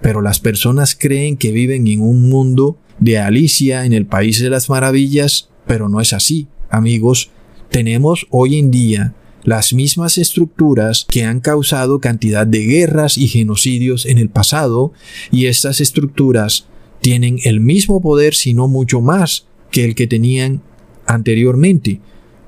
[0.01, 4.49] Pero las personas creen que viven en un mundo de Alicia en el País de
[4.49, 7.31] las Maravillas pero no es así, amigos.
[7.69, 14.05] Tenemos hoy en día las mismas estructuras que han causado cantidad de guerras y genocidios
[14.05, 14.93] en el pasado,
[15.31, 16.67] y estas estructuras
[17.01, 20.61] tienen el mismo poder, si no mucho más, que el que tenían
[21.05, 21.99] anteriormente.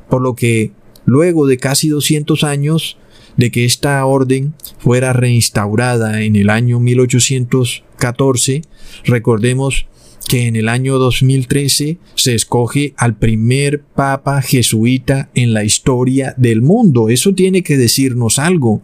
[0.10, 0.72] Por lo que,
[1.06, 2.98] luego de casi 200 años
[3.38, 8.62] de que esta orden fuera reinstaurada en el año 1814,
[9.06, 9.88] recordemos
[10.28, 16.62] que en el año 2013 se escoge al primer papa jesuita en la historia del
[16.62, 17.10] mundo.
[17.10, 18.82] Eso tiene que decirnos algo,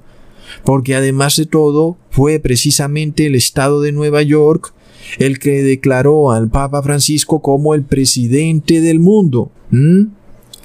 [0.63, 4.73] porque además de todo fue precisamente el estado de Nueva York
[5.17, 9.52] el que declaró al Papa Francisco como el presidente del mundo.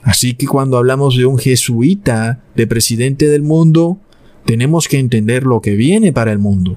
[0.02, 3.98] Así que cuando hablamos de un jesuita de presidente del mundo,
[4.44, 6.76] tenemos que entender lo que viene para el mundo.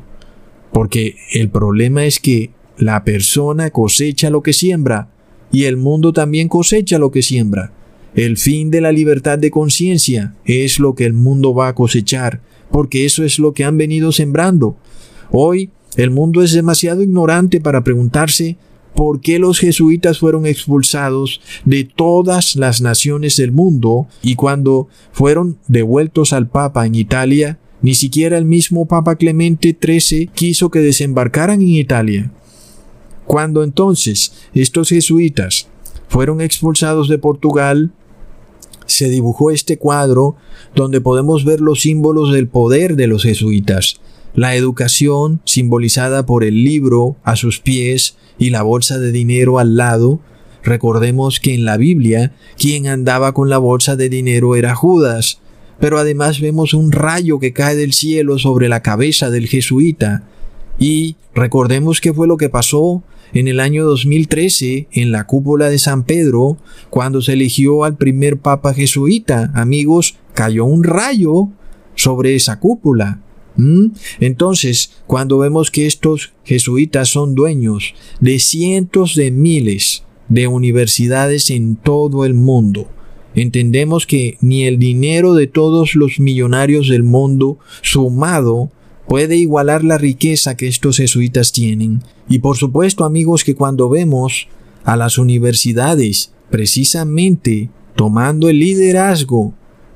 [0.71, 5.09] Porque el problema es que la persona cosecha lo que siembra
[5.51, 7.71] y el mundo también cosecha lo que siembra.
[8.15, 12.41] El fin de la libertad de conciencia es lo que el mundo va a cosechar,
[12.71, 14.75] porque eso es lo que han venido sembrando.
[15.31, 18.57] Hoy el mundo es demasiado ignorante para preguntarse
[18.95, 25.57] por qué los jesuitas fueron expulsados de todas las naciones del mundo y cuando fueron
[25.67, 31.61] devueltos al Papa en Italia, ni siquiera el mismo Papa Clemente XIII quiso que desembarcaran
[31.61, 32.31] en Italia.
[33.27, 35.67] Cuando entonces estos jesuitas
[36.07, 37.91] fueron expulsados de Portugal,
[38.85, 40.37] se dibujó este cuadro
[40.73, 43.99] donde podemos ver los símbolos del poder de los jesuitas.
[44.33, 49.75] La educación, simbolizada por el libro a sus pies y la bolsa de dinero al
[49.75, 50.21] lado,
[50.63, 55.41] recordemos que en la Biblia quien andaba con la bolsa de dinero era Judas,
[55.81, 60.23] pero además vemos un rayo que cae del cielo sobre la cabeza del jesuita,
[60.79, 65.79] y recordemos qué fue lo que pasó en el año 2013 en la cúpula de
[65.79, 66.57] San Pedro,
[66.89, 69.51] cuando se eligió al primer papa jesuita.
[69.53, 71.49] Amigos, cayó un rayo
[71.95, 73.21] sobre esa cúpula.
[73.57, 73.87] ¿Mm?
[74.19, 81.75] Entonces, cuando vemos que estos jesuitas son dueños de cientos de miles de universidades en
[81.75, 82.87] todo el mundo,
[83.33, 88.71] entendemos que ni el dinero de todos los millonarios del mundo sumado
[89.07, 92.03] puede igualar la riqueza que estos jesuitas tienen.
[92.27, 94.47] Y por supuesto, amigos, que cuando vemos
[94.83, 99.53] a las universidades precisamente tomando el liderazgo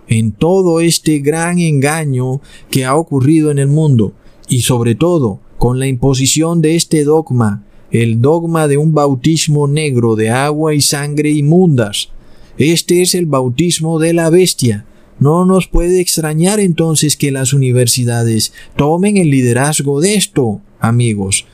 [0.08, 4.13] en todo este gran engaño que ha ocurrido en el mundo,
[4.50, 10.15] y sobre todo con la imposición de este dogma, el dogma de un bautismo negro
[10.15, 12.10] de agua y sangre inmundas.
[12.58, 14.86] Este es el bautismo de la bestia,
[15.22, 21.46] no nos puede extrañar entonces que las universidades tomen el liderazgo de esto, amigos,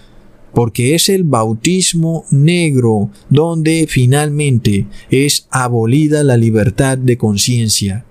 [0.53, 8.05] porque es el bautismo negro donde finalmente es abolida la libertad de conciencia.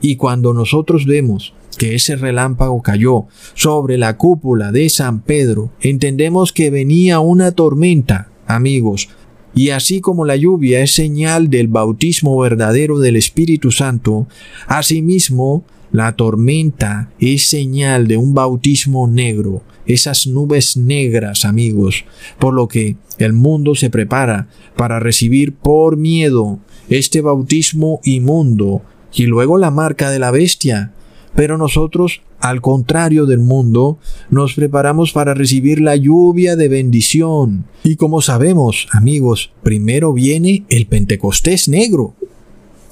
[0.00, 6.52] Y cuando nosotros vemos que ese relámpago cayó sobre la cúpula de San Pedro, entendemos
[6.52, 9.08] que venía una tormenta, amigos,
[9.54, 14.26] y así como la lluvia es señal del bautismo verdadero del Espíritu Santo,
[14.66, 22.04] asimismo la tormenta es señal de un bautismo negro, esas nubes negras, amigos,
[22.38, 29.26] por lo que el mundo se prepara para recibir por miedo este bautismo inmundo y
[29.26, 30.92] luego la marca de la bestia.
[31.34, 37.64] Pero nosotros, al contrario del mundo, nos preparamos para recibir la lluvia de bendición.
[37.84, 42.14] Y como sabemos, amigos, primero viene el Pentecostés negro.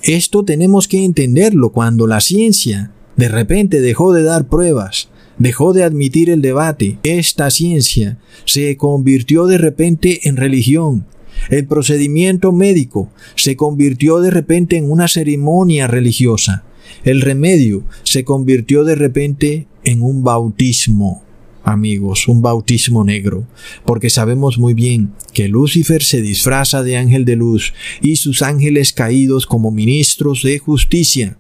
[0.04, 5.08] Esto tenemos que entenderlo cuando la ciencia de repente dejó de dar pruebas,
[5.38, 6.98] dejó de admitir el debate.
[7.02, 11.06] Esta ciencia se convirtió de repente en religión.
[11.48, 16.62] El procedimiento médico se convirtió de repente en una ceremonia religiosa.
[17.05, 21.22] El remedio se convirtió de repente en un bautismo,
[21.64, 23.46] amigos, un bautismo negro,
[23.85, 28.92] porque sabemos muy bien que Lucifer se disfraza de ángel de luz y sus ángeles
[28.92, 31.38] caídos como ministros de justicia.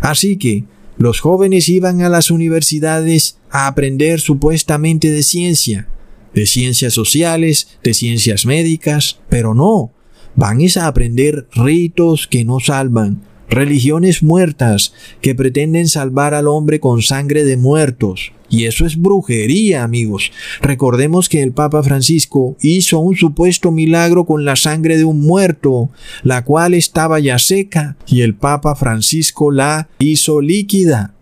[0.00, 0.64] Así que
[0.98, 5.88] los jóvenes iban a las universidades a aprender supuestamente de ciencia,
[6.34, 9.92] de ciencias sociales, de ciencias médicas, pero no,
[10.36, 17.02] van a aprender ritos que no salvan, religiones muertas que pretenden salvar al hombre con
[17.02, 18.32] sangre de muertos.
[18.48, 20.32] Y eso es brujería, amigos.
[20.60, 25.90] Recordemos que el Papa Francisco hizo un supuesto milagro con la sangre de un muerto,
[26.22, 31.14] la cual estaba ya seca, y el Papa Francisco la hizo líquida.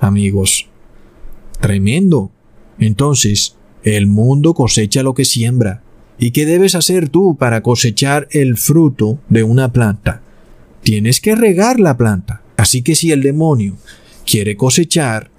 [0.00, 0.66] Amigos,
[1.60, 2.30] tremendo.
[2.78, 5.82] Entonces, el mundo cosecha lo que siembra.
[6.18, 10.22] ¿Y qué debes hacer tú para cosechar el fruto de una planta?
[10.86, 12.42] Tienes que regar la planta.
[12.56, 13.76] Así que si el demonio
[14.24, 15.32] quiere cosechar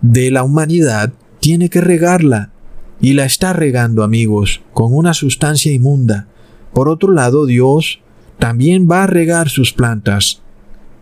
[0.00, 2.52] de la humanidad, tiene que regarla.
[3.00, 6.28] Y la está regando, amigos, con una sustancia inmunda.
[6.72, 7.98] Por otro lado, Dios
[8.38, 10.40] también va a regar sus plantas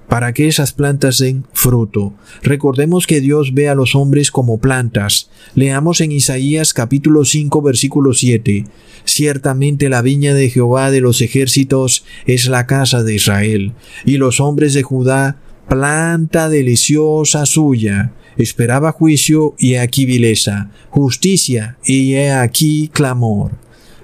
[0.09, 2.13] para que esas plantas den fruto.
[2.43, 5.31] Recordemos que Dios ve a los hombres como plantas.
[5.55, 8.65] Leamos en Isaías capítulo 5 versículo 7.
[9.05, 13.73] Ciertamente la viña de Jehová de los ejércitos es la casa de Israel,
[14.05, 15.39] y los hombres de Judá
[15.69, 18.13] planta deliciosa suya.
[18.37, 23.53] Esperaba juicio y aquí vileza, justicia y he aquí clamor.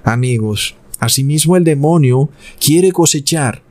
[0.03, 3.61] Amigos, asimismo el demonio quiere cosechar.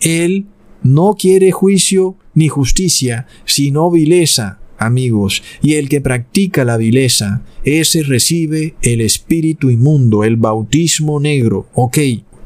[0.00, 0.46] Él
[0.82, 8.02] no quiere juicio ni justicia, sino vileza, amigos, y el que practica la vileza, ese
[8.02, 11.98] recibe el espíritu inmundo, el bautismo negro, ok.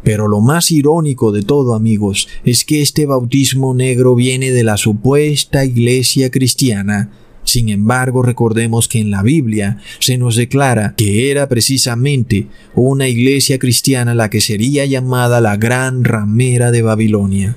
[0.03, 4.77] Pero lo más irónico de todo, amigos, es que este bautismo negro viene de la
[4.77, 7.11] supuesta iglesia cristiana.
[7.43, 13.59] Sin embargo, recordemos que en la Biblia se nos declara que era precisamente una iglesia
[13.59, 17.57] cristiana la que sería llamada la gran ramera de Babilonia.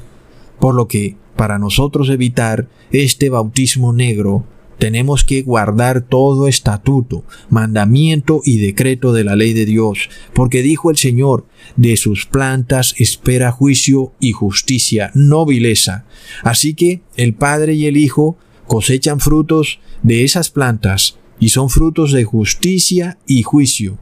[0.59, 4.45] Por lo que, para nosotros evitar este bautismo negro,
[4.79, 10.89] tenemos que guardar todo estatuto, mandamiento y decreto de la ley de Dios, porque dijo
[10.89, 11.45] el Señor,
[11.75, 16.05] de sus plantas espera juicio y justicia, no vileza.
[16.43, 22.11] Así que el Padre y el Hijo cosechan frutos de esas plantas, y son frutos
[22.11, 23.97] de justicia y juicio.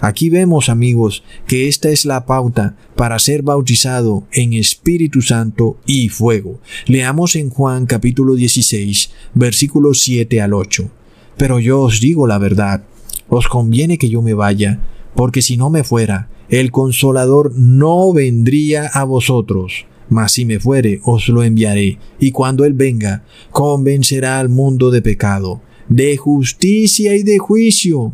[0.00, 6.08] Aquí vemos, amigos, que esta es la pauta para ser bautizado en Espíritu Santo y
[6.08, 6.60] fuego.
[6.86, 10.90] Leamos en Juan capítulo 16, versículos 7 al 8.
[11.36, 12.84] Pero yo os digo la verdad,
[13.28, 14.80] os conviene que yo me vaya,
[15.14, 19.86] porque si no me fuera, el consolador no vendría a vosotros.
[20.10, 25.00] Mas si me fuere, os lo enviaré, y cuando él venga, convencerá al mundo de
[25.00, 28.12] pecado, de justicia y de juicio.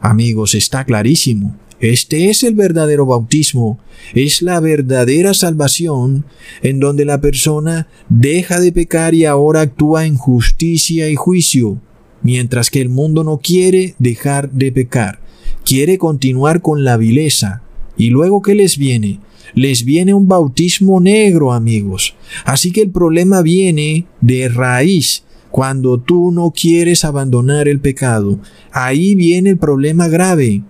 [0.00, 1.56] Amigos, está clarísimo.
[1.80, 3.78] Este es el verdadero bautismo,
[4.14, 6.24] es la verdadera salvación
[6.62, 11.78] en donde la persona deja de pecar y ahora actúa en justicia y juicio,
[12.22, 15.18] mientras que el mundo no quiere dejar de pecar,
[15.64, 17.62] quiere continuar con la vileza.
[17.96, 19.20] ¿Y luego qué les viene?
[19.54, 22.14] Les viene un bautismo negro, amigos.
[22.44, 28.40] Así que el problema viene de raíz cuando tú no quieres abandonar el pecado,
[28.72, 30.62] ahí viene el problema grave.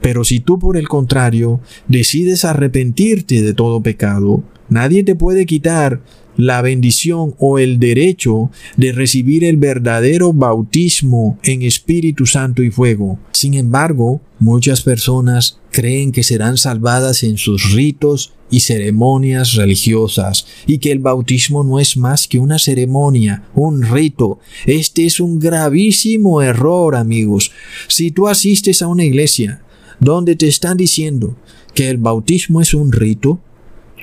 [0.00, 6.00] Pero si tú por el contrario decides arrepentirte de todo pecado, nadie te puede quitar
[6.38, 13.18] la bendición o el derecho de recibir el verdadero bautismo en Espíritu Santo y fuego.
[13.32, 20.78] Sin embargo, muchas personas creen que serán salvadas en sus ritos y ceremonias religiosas y
[20.78, 24.38] que el bautismo no es más que una ceremonia, un rito.
[24.64, 27.50] Este es un gravísimo error, amigos.
[27.88, 29.60] Si tú asistes a una iglesia
[29.98, 31.36] donde te están diciendo
[31.74, 33.40] que el bautismo es un rito,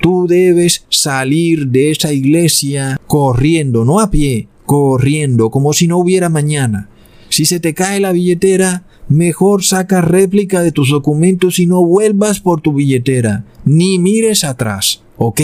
[0.00, 6.28] tú debes salir de esa iglesia corriendo, no a pie, corriendo, como si no hubiera
[6.28, 6.88] mañana.
[7.28, 12.40] Si se te cae la billetera, mejor saca réplica de tus documentos y no vuelvas
[12.40, 15.40] por tu billetera, ni mires atrás, ¿ok?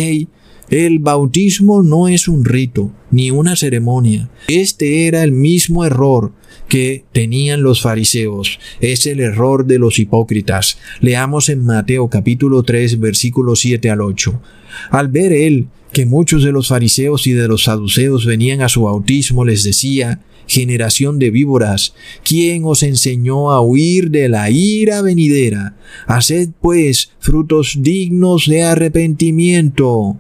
[0.73, 4.31] El bautismo no es un rito, ni una ceremonia.
[4.49, 6.33] Este era el mismo error
[6.67, 8.59] que tenían los fariseos.
[8.81, 10.79] Es el error de los hipócritas.
[11.03, 14.41] Leamos en Mateo capítulo 3 versículo 7 al 8.
[14.89, 18.85] Al ver él que muchos de los fariseos y de los saduceos venían a su
[18.85, 21.93] bautismo, les decía, generación de víboras,
[22.25, 25.77] ¿quién os enseñó a huir de la ira venidera?
[26.07, 30.17] Haced pues frutos dignos de arrepentimiento.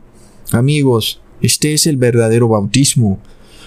[0.54, 3.18] Amigos, este es el verdadero bautismo.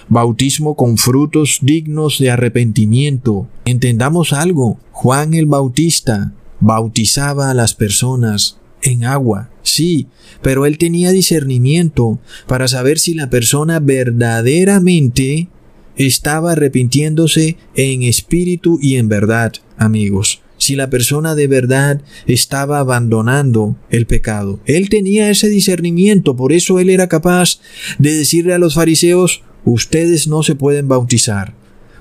[0.08, 3.48] Bautismo con frutos dignos de arrepentimiento.
[3.64, 4.78] Entendamos algo.
[4.92, 10.06] Juan el Bautista bautizaba a las personas en agua, sí,
[10.42, 15.48] pero él tenía discernimiento para saber si la persona verdaderamente
[15.96, 20.40] estaba arrepintiéndose en espíritu y en verdad, amigos.
[20.66, 24.58] Si la persona de verdad estaba abandonando el pecado.
[24.66, 27.60] Él tenía ese discernimiento, por eso él era capaz
[28.00, 31.54] de decirle a los fariseos, ustedes no se pueden bautizar.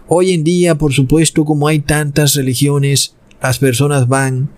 [0.08, 4.50] Hoy en día, por supuesto, como hay tantas religiones, las personas van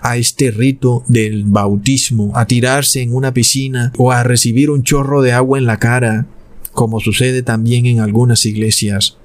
[0.00, 5.22] a este rito del bautismo, a tirarse en una piscina o a recibir un chorro
[5.22, 6.28] de agua en la cara
[6.70, 9.16] como sucede también en algunas iglesias.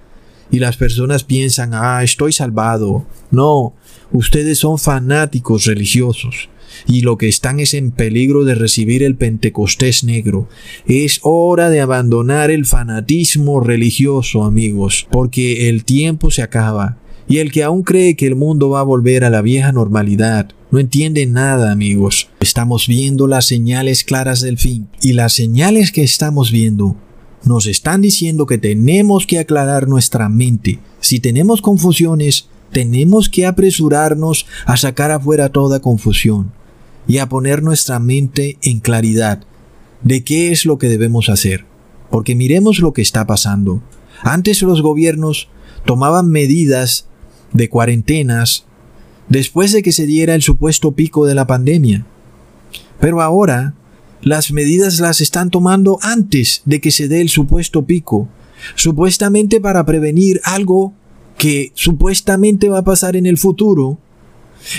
[0.49, 3.05] Y las personas piensan, ah, estoy salvado.
[3.29, 3.73] No,
[4.11, 6.49] ustedes son fanáticos religiosos
[6.87, 10.47] y lo que están es en peligro de recibir el Pentecostés negro.
[10.85, 16.97] Es hora de abandonar el fanatismo religioso, amigos, porque el tiempo se acaba.
[17.27, 20.49] Y el que aún cree que el mundo va a volver a la vieja normalidad,
[20.69, 22.29] no entiende nada, amigos.
[22.39, 24.87] Estamos viendo las señales claras del fin.
[25.01, 26.95] Y las señales que estamos viendo
[27.43, 30.79] nos están diciendo que tenemos que aclarar nuestra mente.
[30.99, 36.51] Si tenemos confusiones, tenemos que apresurarnos a sacar afuera toda confusión
[37.07, 39.43] y a poner nuestra mente en claridad
[40.03, 41.65] de qué es lo que debemos hacer.
[42.09, 43.81] Porque miremos lo que está pasando.
[44.21, 45.49] Antes los gobiernos
[45.85, 47.07] tomaban medidas
[47.53, 48.65] de cuarentenas
[49.29, 52.05] después de que se diera el supuesto pico de la pandemia.
[52.99, 53.75] Pero ahora
[54.21, 58.27] las medidas las están tomando antes de que se dé el supuesto pico,
[58.75, 60.93] supuestamente para prevenir algo
[61.41, 63.97] que supuestamente va a pasar en el futuro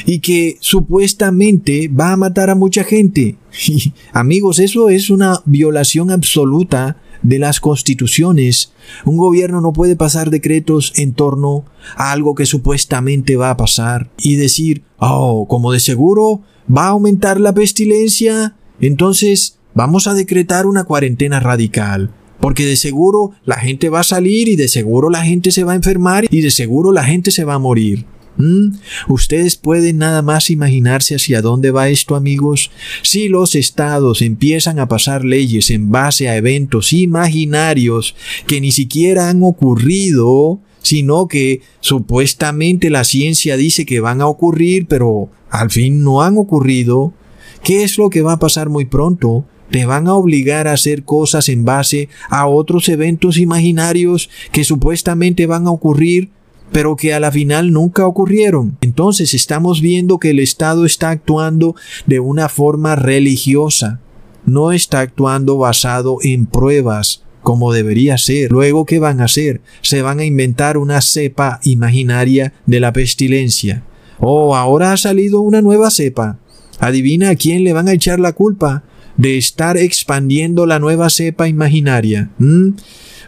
[0.07, 3.37] y que supuestamente va a matar a mucha gente.
[3.67, 8.73] Y, amigos, eso es una violación absoluta de las constituciones.
[9.05, 11.65] Un gobierno no puede pasar decretos en torno
[11.97, 16.43] a algo que supuestamente va a pasar y decir, oh, como de seguro
[16.73, 22.15] va a aumentar la pestilencia, entonces, vamos a decretar una cuarentena radical.
[22.43, 25.73] Porque de seguro la gente va a salir y de seguro la gente se va
[25.73, 28.05] a enfermar y de seguro la gente se va a morir.
[28.37, 28.75] ¿Mm?
[29.09, 32.73] Ustedes pueden nada más imaginarse hacia dónde va esto, amigos.
[33.03, 38.17] Si los estados empiezan a pasar leyes en base a eventos imaginarios
[38.49, 44.87] que ni siquiera han ocurrido, sino que supuestamente la ciencia dice que van a ocurrir,
[44.89, 47.15] pero al fin no han ocurrido,
[47.63, 49.45] ¿Qué es lo que va a pasar muy pronto?
[49.73, 55.47] Te van a obligar a hacer cosas en base a otros eventos imaginarios que supuestamente
[55.47, 56.29] van a ocurrir,
[56.73, 58.77] pero que a la final nunca ocurrieron.
[58.83, 64.01] Entonces estamos viendo que el Estado está actuando de una forma religiosa,
[64.45, 68.53] no está actuando basado en pruebas como debería ser.
[68.53, 69.63] Luego, ¿qué van a hacer?
[69.81, 73.85] Se van a inventar una cepa imaginaria de la pestilencia.
[74.21, 76.39] Oh, ahora ha salido una nueva cepa.
[76.79, 78.85] Adivina a quién le van a echar la culpa
[79.23, 82.31] de estar expandiendo la nueva cepa imaginaria.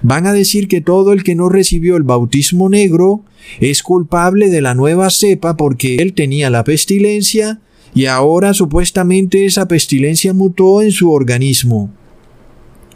[0.03, 3.25] Van a decir que todo el que no recibió el bautismo negro
[3.61, 7.61] es culpable de la nueva cepa porque él tenía la pestilencia
[7.95, 11.93] y ahora supuestamente esa pestilencia mutó en su organismo.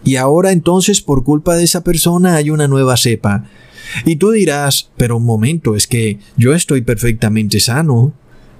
[0.02, 3.44] Y ahora entonces por culpa de esa persona hay una nueva cepa.
[4.06, 8.12] Y tú dirás, pero un momento, es que yo estoy perfectamente sano.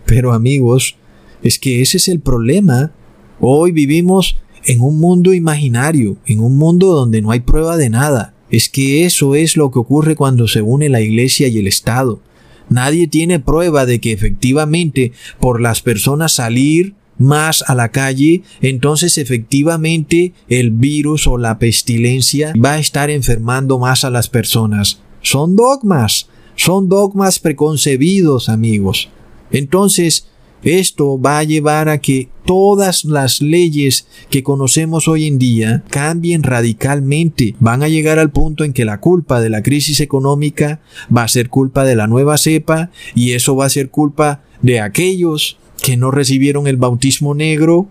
[0.07, 0.97] Pero amigos,
[1.43, 2.93] es que ese es el problema.
[3.41, 4.37] Hoy vivimos
[4.67, 8.35] en un mundo imaginario, en un mundo donde no hay prueba de nada.
[8.51, 12.21] Es que eso es lo que ocurre cuando se une la iglesia y el Estado.
[12.69, 19.19] Nadie tiene prueba de que efectivamente por las personas salir más a la calle, entonces
[19.19, 25.01] efectivamente el virus o la pestilencia va a estar enfermando más a las personas.
[25.23, 29.11] Son dogmas, son dogmas preconcebidos, amigos.
[29.51, 30.29] Entonces,
[30.63, 36.43] esto va a llevar a que todas las leyes que conocemos hoy en día cambien
[36.43, 37.55] radicalmente.
[37.61, 40.81] Van a llegar al punto en que la culpa de la crisis económica
[41.15, 44.81] va a ser culpa de la nueva cepa y eso va a ser culpa de
[44.81, 47.89] aquellos que no recibieron el bautismo negro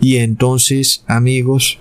[0.00, 1.78] y entonces, amigos,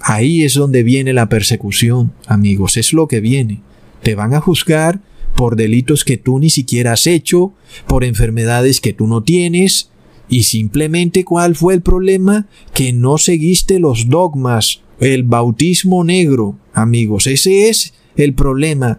[0.00, 3.60] ahí es donde viene la persecución, amigos, es lo que viene.
[4.02, 5.00] Te van a juzgar
[5.38, 7.52] por delitos que tú ni siquiera has hecho,
[7.86, 9.88] por enfermedades que tú no tienes,
[10.28, 12.48] y simplemente cuál fue el problema?
[12.74, 18.98] Que no seguiste los dogmas, el bautismo negro, amigos, ese es el problema.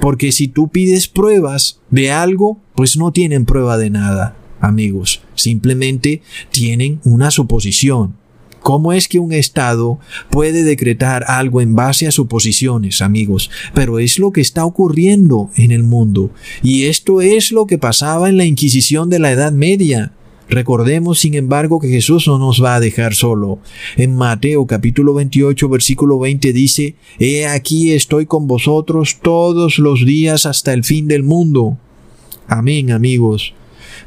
[0.00, 6.20] Porque si tú pides pruebas de algo, pues no tienen prueba de nada, amigos, simplemente
[6.50, 8.18] tienen una suposición.
[8.60, 9.98] ¿Cómo es que un Estado
[10.30, 13.50] puede decretar algo en base a suposiciones, amigos?
[13.74, 16.30] Pero es lo que está ocurriendo en el mundo.
[16.62, 20.12] Y esto es lo que pasaba en la Inquisición de la Edad Media.
[20.48, 23.58] Recordemos, sin embargo, que Jesús no nos va a dejar solo.
[23.96, 30.46] En Mateo capítulo 28 versículo 20 dice, He aquí estoy con vosotros todos los días
[30.46, 31.76] hasta el fin del mundo.
[32.46, 33.52] Amén, amigos.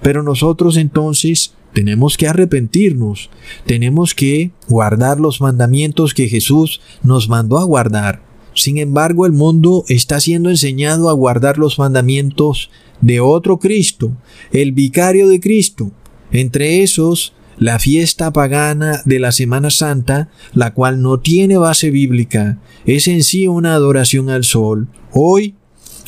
[0.02, 3.30] Pero nosotros entonces tenemos que arrepentirnos,
[3.66, 8.24] tenemos que guardar los mandamientos que Jesús nos mandó a guardar.
[8.54, 12.70] Sin embargo, el mundo está siendo enseñado a guardar los mandamientos
[13.00, 14.12] de otro Cristo,
[14.52, 15.92] el vicario de Cristo.
[16.32, 22.60] Entre esos, la fiesta pagana de la Semana Santa, la cual no tiene base bíblica,
[22.86, 24.88] es en sí una adoración al sol.
[25.14, 25.56] Hoy,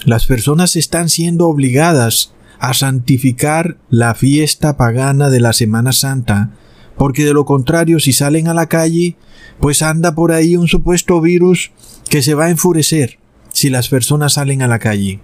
[0.05, 2.32] las personas están siendo obligadas
[2.63, 6.51] a santificar la fiesta pagana de la Semana Santa,
[6.97, 9.17] porque de lo contrario si salen a la calle,
[9.59, 11.71] pues anda por ahí un supuesto virus
[12.09, 13.19] que se va a enfurecer
[13.51, 15.19] si las personas salen a la calle.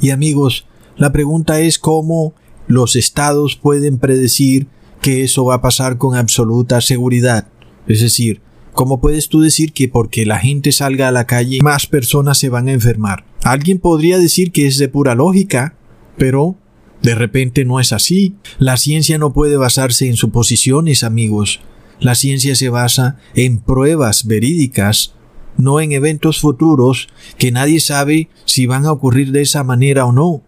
[0.00, 2.32] Y amigos, la pregunta es cómo
[2.68, 4.68] los estados pueden predecir
[5.02, 7.48] que eso va a pasar con absoluta seguridad.
[7.88, 8.40] Es decir,
[8.72, 12.50] ¿cómo puedes tú decir que porque la gente salga a la calle más personas se
[12.50, 13.24] van a enfermar?
[13.42, 15.74] Alguien podría decir que es de pura lógica,
[16.16, 16.56] pero
[17.02, 18.34] de repente no es así.
[18.58, 21.60] La ciencia no puede basarse en suposiciones, amigos.
[22.00, 25.14] La ciencia se basa en pruebas verídicas,
[25.56, 27.08] no en eventos futuros
[27.38, 30.42] que nadie sabe si van a ocurrir de esa manera o no.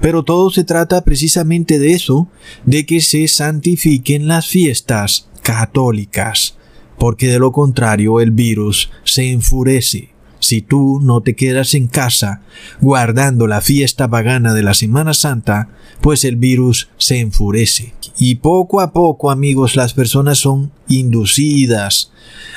[0.00, 2.28] Pero todo se trata precisamente de eso,
[2.64, 6.58] de que se santifiquen las fiestas católicas,
[6.98, 10.15] porque de lo contrario el virus se enfurece.
[10.46, 12.40] Si tú no te quedas en casa
[12.80, 15.70] guardando la fiesta pagana de la Semana Santa,
[16.00, 17.94] pues el virus se enfurece.
[18.16, 22.12] Y poco a poco, amigos, las personas son inducidas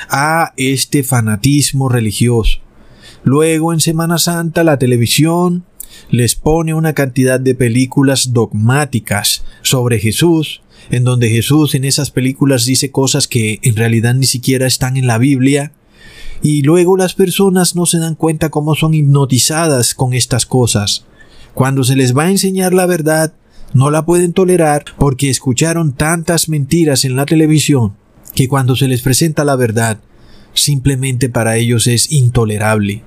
[0.08, 2.60] a este fanatismo religioso.
[3.24, 5.64] Luego en Semana Santa la televisión
[6.10, 10.62] les pone una cantidad de películas dogmáticas sobre Jesús,
[10.92, 15.08] en donde Jesús en esas películas dice cosas que en realidad ni siquiera están en
[15.08, 15.72] la Biblia,
[16.42, 21.04] y luego las personas no se dan cuenta cómo son hipnotizadas con estas cosas.
[21.54, 23.34] Cuando se les va a enseñar la verdad,
[23.72, 27.94] no la pueden tolerar porque escucharon tantas mentiras en la televisión
[28.34, 30.00] que cuando se les presenta la verdad,
[30.54, 33.02] simplemente para ellos es intolerable.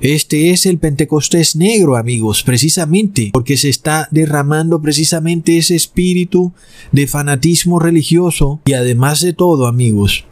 [0.00, 6.54] Este es el Pentecostés negro, amigos, precisamente porque se está derramando precisamente ese espíritu
[6.90, 10.24] de fanatismo religioso y además de todo, amigos,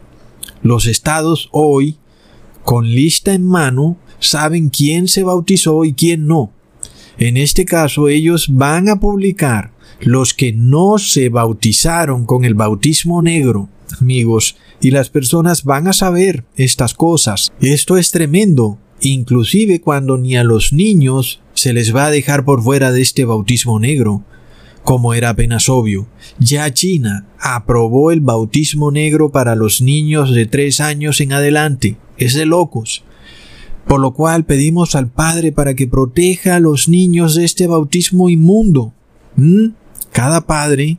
[0.61, 1.97] los estados hoy
[2.63, 6.51] con lista en mano, saben quién se bautizó y quién no.
[7.17, 13.21] En este caso ellos van a publicar los que no se bautizaron con el bautismo
[13.21, 17.51] negro, amigos, y las personas van a saber estas cosas.
[17.59, 22.61] Esto es tremendo, inclusive cuando ni a los niños se les va a dejar por
[22.61, 24.23] fuera de este bautismo negro.
[24.83, 26.07] Como era apenas obvio,
[26.39, 31.97] ya China aprobó el bautismo negro para los niños de tres años en adelante.
[32.17, 33.03] Es de locos.
[33.87, 38.29] Por lo cual pedimos al Padre para que proteja a los niños de este bautismo
[38.29, 38.93] inmundo.
[39.35, 39.69] ¿Mm?
[40.11, 40.97] Cada padre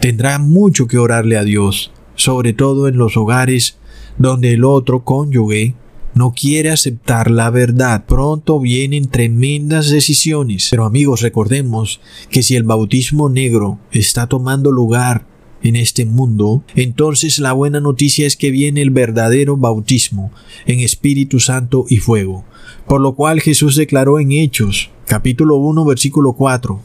[0.00, 3.78] tendrá mucho que orarle a Dios, sobre todo en los hogares
[4.18, 5.74] donde el otro cónyuge
[6.14, 8.04] no quiere aceptar la verdad.
[8.06, 10.68] Pronto vienen tremendas decisiones.
[10.70, 12.00] Pero amigos, recordemos
[12.30, 15.26] que si el bautismo negro está tomando lugar
[15.62, 20.32] en este mundo, entonces la buena noticia es que viene el verdadero bautismo
[20.66, 22.44] en Espíritu Santo y fuego,
[22.88, 26.80] por lo cual Jesús declaró en Hechos, capítulo 1, versículo 4,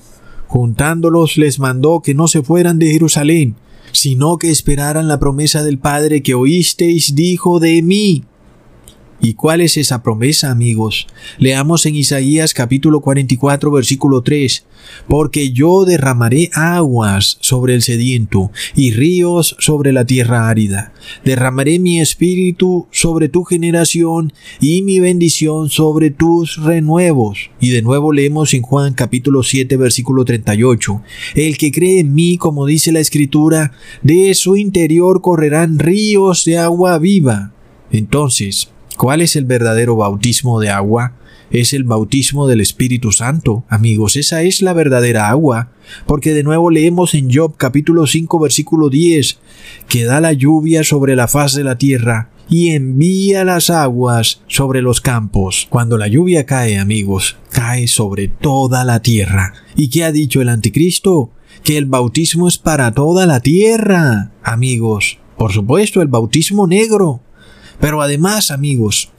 [0.47, 3.55] juntándolos les mandó que no se fueran de Jerusalén,
[3.91, 8.23] sino que esperaran la promesa del Padre que oísteis dijo de mí.
[9.19, 11.07] ¿Y cuál es esa promesa, amigos?
[11.39, 14.65] Leamos en Isaías capítulo 44 versículo 3.
[15.07, 20.93] Porque yo derramaré aguas sobre el sediento y ríos sobre la tierra árida.
[21.25, 27.49] Derramaré mi espíritu sobre tu generación y mi bendición sobre tus renuevos.
[27.59, 31.01] Y de nuevo leemos en Juan capítulo 7 versículo 38.
[31.33, 33.71] El que cree en mí, como dice la escritura,
[34.03, 37.51] de su interior correrán ríos de agua viva.
[37.91, 41.13] Entonces, ¿Cuál es el verdadero bautismo de agua?
[41.51, 45.69] Es el bautismo del Espíritu Santo, amigos, esa es la verdadera agua,
[46.07, 49.37] porque de nuevo leemos en Job capítulo 5 versículo 10,
[49.87, 54.81] que da la lluvia sobre la faz de la tierra y envía las aguas sobre
[54.81, 55.67] los campos.
[55.69, 59.53] Cuando la lluvia cae, amigos, cae sobre toda la tierra.
[59.75, 61.29] ¿Y qué ha dicho el anticristo?
[61.63, 65.19] Que el bautismo es para toda la tierra, amigos.
[65.37, 67.21] Por supuesto, el bautismo negro,
[67.79, 69.11] pero además, amigos,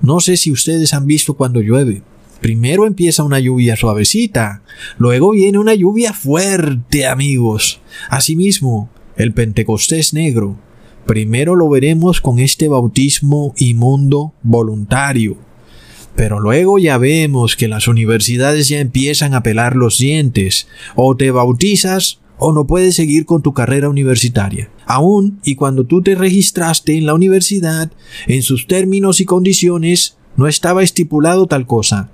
[0.00, 2.02] no sé si ustedes han visto cuando llueve.
[2.40, 4.62] Primero empieza una lluvia suavecita,
[4.96, 7.80] luego viene una lluvia fuerte, amigos.
[8.10, 10.56] Asimismo, el Pentecostés negro.
[11.04, 15.36] Primero lo veremos con este bautismo inmundo voluntario.
[16.14, 20.68] Pero luego ya vemos que las universidades ya empiezan a pelar los dientes.
[20.94, 24.70] O te bautizas o no puedes seguir con tu carrera universitaria.
[24.86, 27.90] Aún y cuando tú te registraste en la universidad,
[28.26, 32.10] en sus términos y condiciones, no estaba estipulado tal cosa.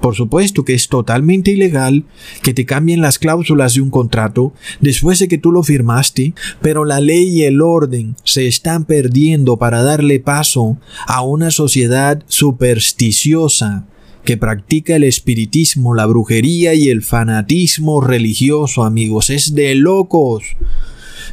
[0.00, 2.04] Por supuesto que es totalmente ilegal
[2.42, 6.84] que te cambien las cláusulas de un contrato después de que tú lo firmaste, pero
[6.84, 13.86] la ley y el orden se están perdiendo para darle paso a una sociedad supersticiosa
[14.24, 19.30] que practica el espiritismo, la brujería y el fanatismo religioso, amigos.
[19.30, 20.44] Es de locos.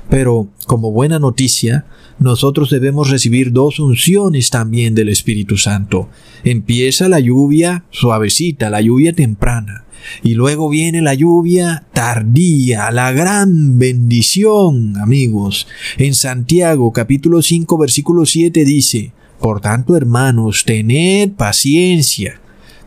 [0.10, 1.86] Pero, como buena noticia,
[2.20, 6.10] nosotros debemos recibir dos unciones también del Espíritu Santo.
[6.44, 9.86] Empieza la lluvia suavecita, la lluvia temprana,
[10.22, 15.68] y luego viene la lluvia tardía, la gran bendición, amigos.
[15.98, 22.41] En Santiago capítulo 5 versículo 7 dice, Por tanto, hermanos, tened paciencia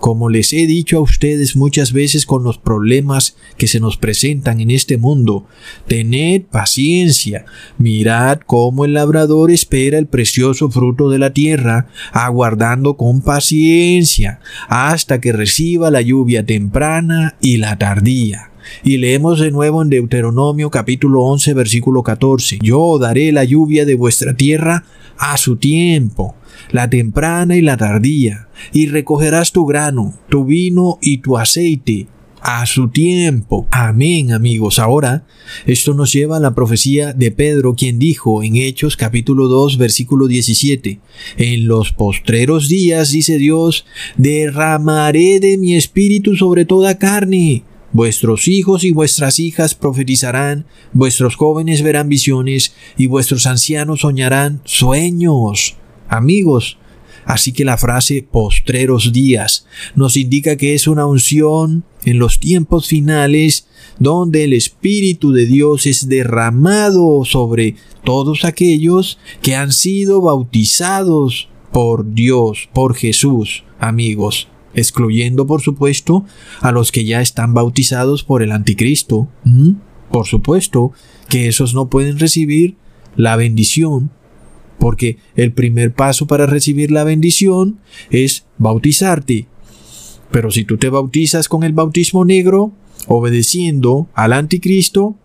[0.05, 4.61] como les he dicho a ustedes muchas veces con los problemas que se nos presentan
[4.61, 5.46] en este mundo,
[5.88, 7.46] tened paciencia,
[7.78, 15.22] mirad cómo el labrador espera el precioso fruto de la tierra, aguardando con paciencia hasta
[15.22, 18.50] que reciba la lluvia temprana y la tardía.
[18.82, 23.94] Y leemos de nuevo en Deuteronomio capítulo 11 versículo 14, Yo daré la lluvia de
[23.94, 24.84] vuestra tierra
[25.16, 26.36] a su tiempo,
[26.70, 32.09] la temprana y la tardía, y recogerás tu grano, tu vino y tu aceite
[32.44, 33.66] a su tiempo.
[33.70, 34.78] Amén, amigos.
[34.78, 35.26] Ahora,
[35.64, 40.26] esto nos lleva a la profecía de Pedro, quien dijo en Hechos capítulo 2, versículo
[40.26, 41.00] 17,
[41.38, 43.86] En los postreros días, dice Dios,
[44.18, 47.64] derramaré de mi espíritu sobre toda carne.
[47.92, 55.76] Vuestros hijos y vuestras hijas profetizarán, vuestros jóvenes verán visiones y vuestros ancianos soñarán sueños.
[56.09, 56.78] Amigos,
[57.24, 62.86] así que la frase postreros días nos indica que es una unción en los tiempos
[62.86, 63.66] finales
[63.98, 72.14] donde el Espíritu de Dios es derramado sobre todos aquellos que han sido bautizados por
[72.14, 76.24] Dios, por Jesús, amigos, excluyendo por supuesto
[76.61, 79.28] a los que ya están bautizados por el anticristo.
[80.11, 80.92] Por supuesto
[81.28, 82.76] que esos no pueden recibir
[83.16, 84.11] la bendición
[84.85, 87.78] porque el primer paso para recibir la bendición
[88.11, 89.47] es bautizarte.
[90.30, 92.70] Pero si tú te bautizas con el bautismo negro,
[93.07, 95.16] obedeciendo al anticristo,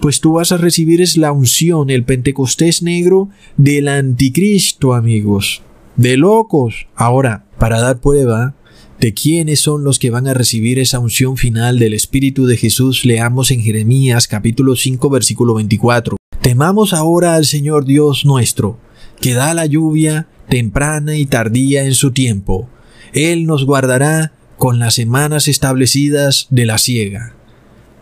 [0.00, 3.28] pues tú vas a recibir es la unción, el Pentecostés negro
[3.58, 5.60] del anticristo, amigos.
[5.96, 6.86] De locos.
[6.96, 8.54] Ahora, para dar prueba
[9.00, 13.04] de quiénes son los que van a recibir esa unción final del Espíritu de Jesús,
[13.04, 16.16] leamos en Jeremías capítulo 5 versículo 24.
[16.40, 18.78] Temamos ahora al Señor Dios nuestro,
[19.20, 22.68] que da la lluvia temprana y tardía en su tiempo.
[23.12, 27.34] Él nos guardará con las semanas establecidas de la siega.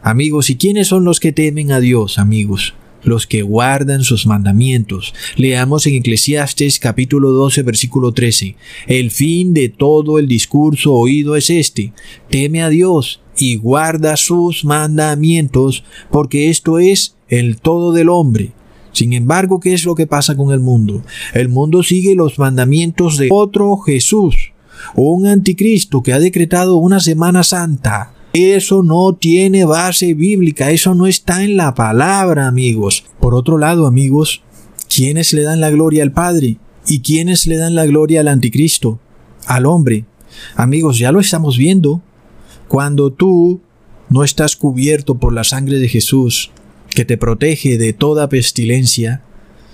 [0.02, 2.74] Amigos, ¿y quiénes son los que temen a Dios, amigos?
[3.04, 5.12] Los que guardan sus mandamientos.
[5.36, 8.56] Leamos en Eclesiastes capítulo 12 versículo 13.
[8.86, 11.92] El fin de todo el discurso oído es este.
[12.30, 18.52] Teme a Dios y guarda sus mandamientos, porque esto es el todo del hombre.
[18.92, 21.02] Sin embargo, ¿qué es lo que pasa con el mundo?
[21.34, 24.52] El mundo sigue los mandamientos de otro Jesús,
[24.94, 28.14] un anticristo que ha decretado una Semana Santa.
[28.34, 33.04] Eso no tiene base bíblica, eso no está en la palabra, amigos.
[33.20, 34.42] Por otro lado, amigos,
[34.94, 36.58] ¿quiénes le dan la gloria al Padre?
[36.86, 38.98] ¿Y quiénes le dan la gloria al anticristo?
[39.46, 40.06] Al hombre.
[40.56, 42.02] Amigos, ya lo estamos viendo.
[42.68, 43.60] Cuando tú
[44.08, 46.50] no estás cubierto por la sangre de Jesús,
[46.94, 49.22] que te protege de toda pestilencia,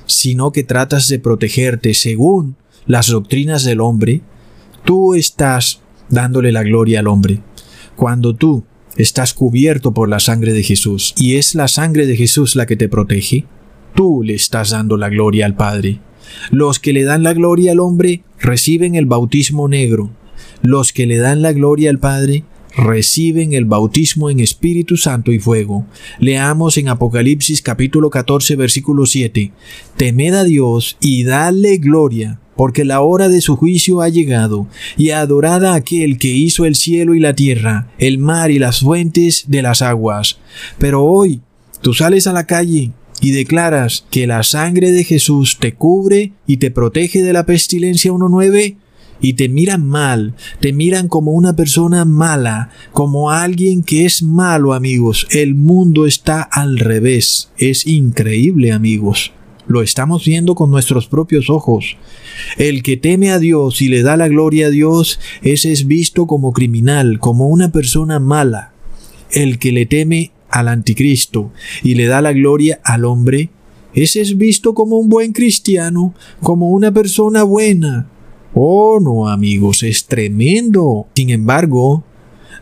[0.07, 2.57] sino que tratas de protegerte según
[2.87, 4.23] las doctrinas del hombre,
[4.85, 7.41] tú estás dándole la gloria al hombre.
[7.97, 8.65] Cuando tú
[8.97, 12.77] estás cubierto por la sangre de Jesús y es la sangre de Jesús la que
[12.77, 13.45] te protege,
[13.95, 16.01] tú le estás dando la gloria al Padre.
[16.51, 20.11] Los que le dan la gloria al hombre reciben el bautismo negro.
[20.63, 22.45] Los que le dan la gloria al Padre
[22.79, 25.85] reciben el bautismo en Espíritu Santo y fuego.
[26.21, 29.51] Leamos en Apocalipsis capítulo 14 versículo 7.
[29.97, 35.11] Temed a Dios y dale gloria, porque la hora de su juicio ha llegado, y
[35.11, 39.45] adorad a aquel que hizo el cielo y la tierra, el mar y las fuentes
[39.49, 40.39] de las aguas.
[40.79, 41.41] Pero hoy
[41.83, 46.59] tú sales a la calle y declaras que la sangre de Jesús te cubre y
[46.59, 48.77] te protege de la pestilencia 19,
[49.21, 54.75] y te miran mal, te miran como una persona mala, como alguien que es malo,
[54.75, 55.27] amigos.
[55.31, 57.51] El mundo está al revés.
[57.59, 59.33] Es increíble, amigos.
[59.67, 61.99] Lo estamos viendo con nuestros propios ojos.
[62.57, 66.27] El que teme a Dios y le da la gloria a Dios, ese es visto
[66.27, 68.73] como criminal, como una persona mala.
[69.31, 71.53] El que le teme al anticristo
[71.83, 73.51] y le da la gloria al hombre,
[73.93, 78.09] ese es visto como un buen cristiano, como una persona buena.
[78.55, 81.07] Oh, no, amigos, es tremendo.
[81.15, 82.05] Sin embargo,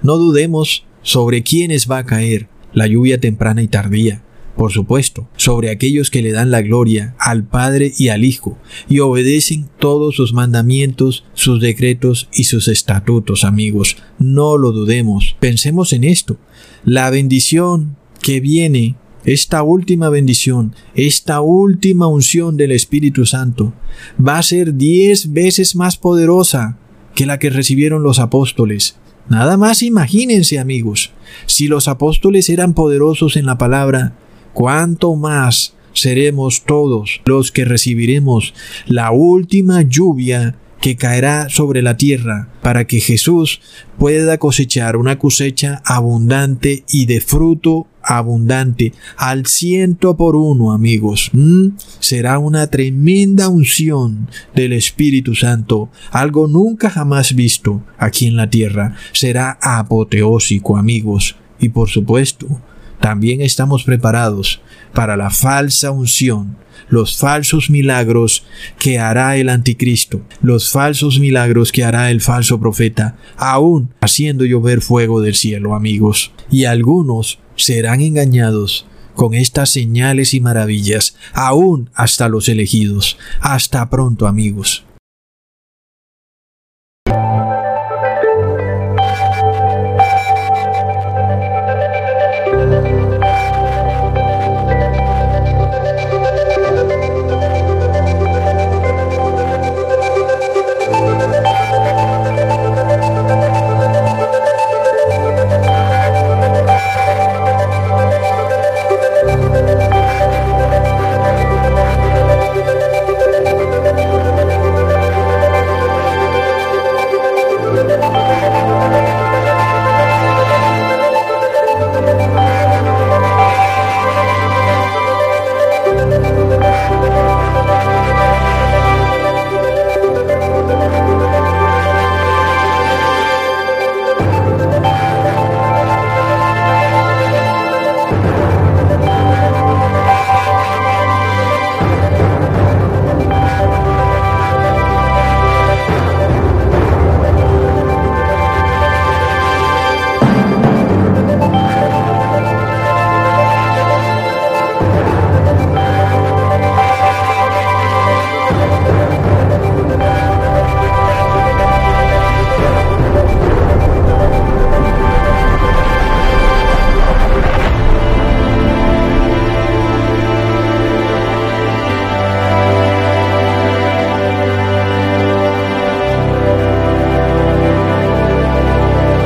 [0.03, 4.23] no dudemos sobre quiénes va a caer la lluvia temprana y tardía.
[4.57, 8.57] Por supuesto, sobre aquellos que le dan la gloria al Padre y al Hijo
[8.89, 13.99] y obedecen todos sus mandamientos, sus decretos y sus estatutos, amigos.
[14.19, 15.37] No lo dudemos.
[15.41, 16.39] Pensemos en esto.
[16.87, 18.97] La bendición que viene
[19.27, 23.75] esta última bendición, esta última unción del Espíritu Santo,
[24.25, 26.79] va a ser diez veces más poderosa
[27.15, 28.97] que la que recibieron los apóstoles.
[29.29, 31.11] Nada más imagínense amigos,
[31.47, 34.17] si los apóstoles eran poderosos en la palabra,
[34.53, 38.55] cuánto más seremos todos los que recibiremos
[38.87, 43.61] la última lluvia que caerá sobre la tierra para que Jesús
[43.99, 51.31] pueda cosechar una cosecha abundante y de fruto abundante al ciento por uno, amigos.
[51.99, 58.95] Será una tremenda unción del Espíritu Santo, algo nunca jamás visto aquí en la tierra.
[59.13, 61.37] Será apoteósico, amigos.
[61.59, 62.47] Y por supuesto,
[63.01, 64.61] también estamos preparados
[64.95, 66.57] para la falsa unción
[66.89, 68.45] los falsos milagros
[68.79, 74.81] que hará el anticristo, los falsos milagros que hará el falso profeta, aún haciendo llover
[74.81, 76.33] fuego del cielo, amigos.
[76.51, 83.19] Y algunos serán engañados con estas señales y maravillas, aún hasta los elegidos.
[83.41, 84.85] Hasta pronto, amigos.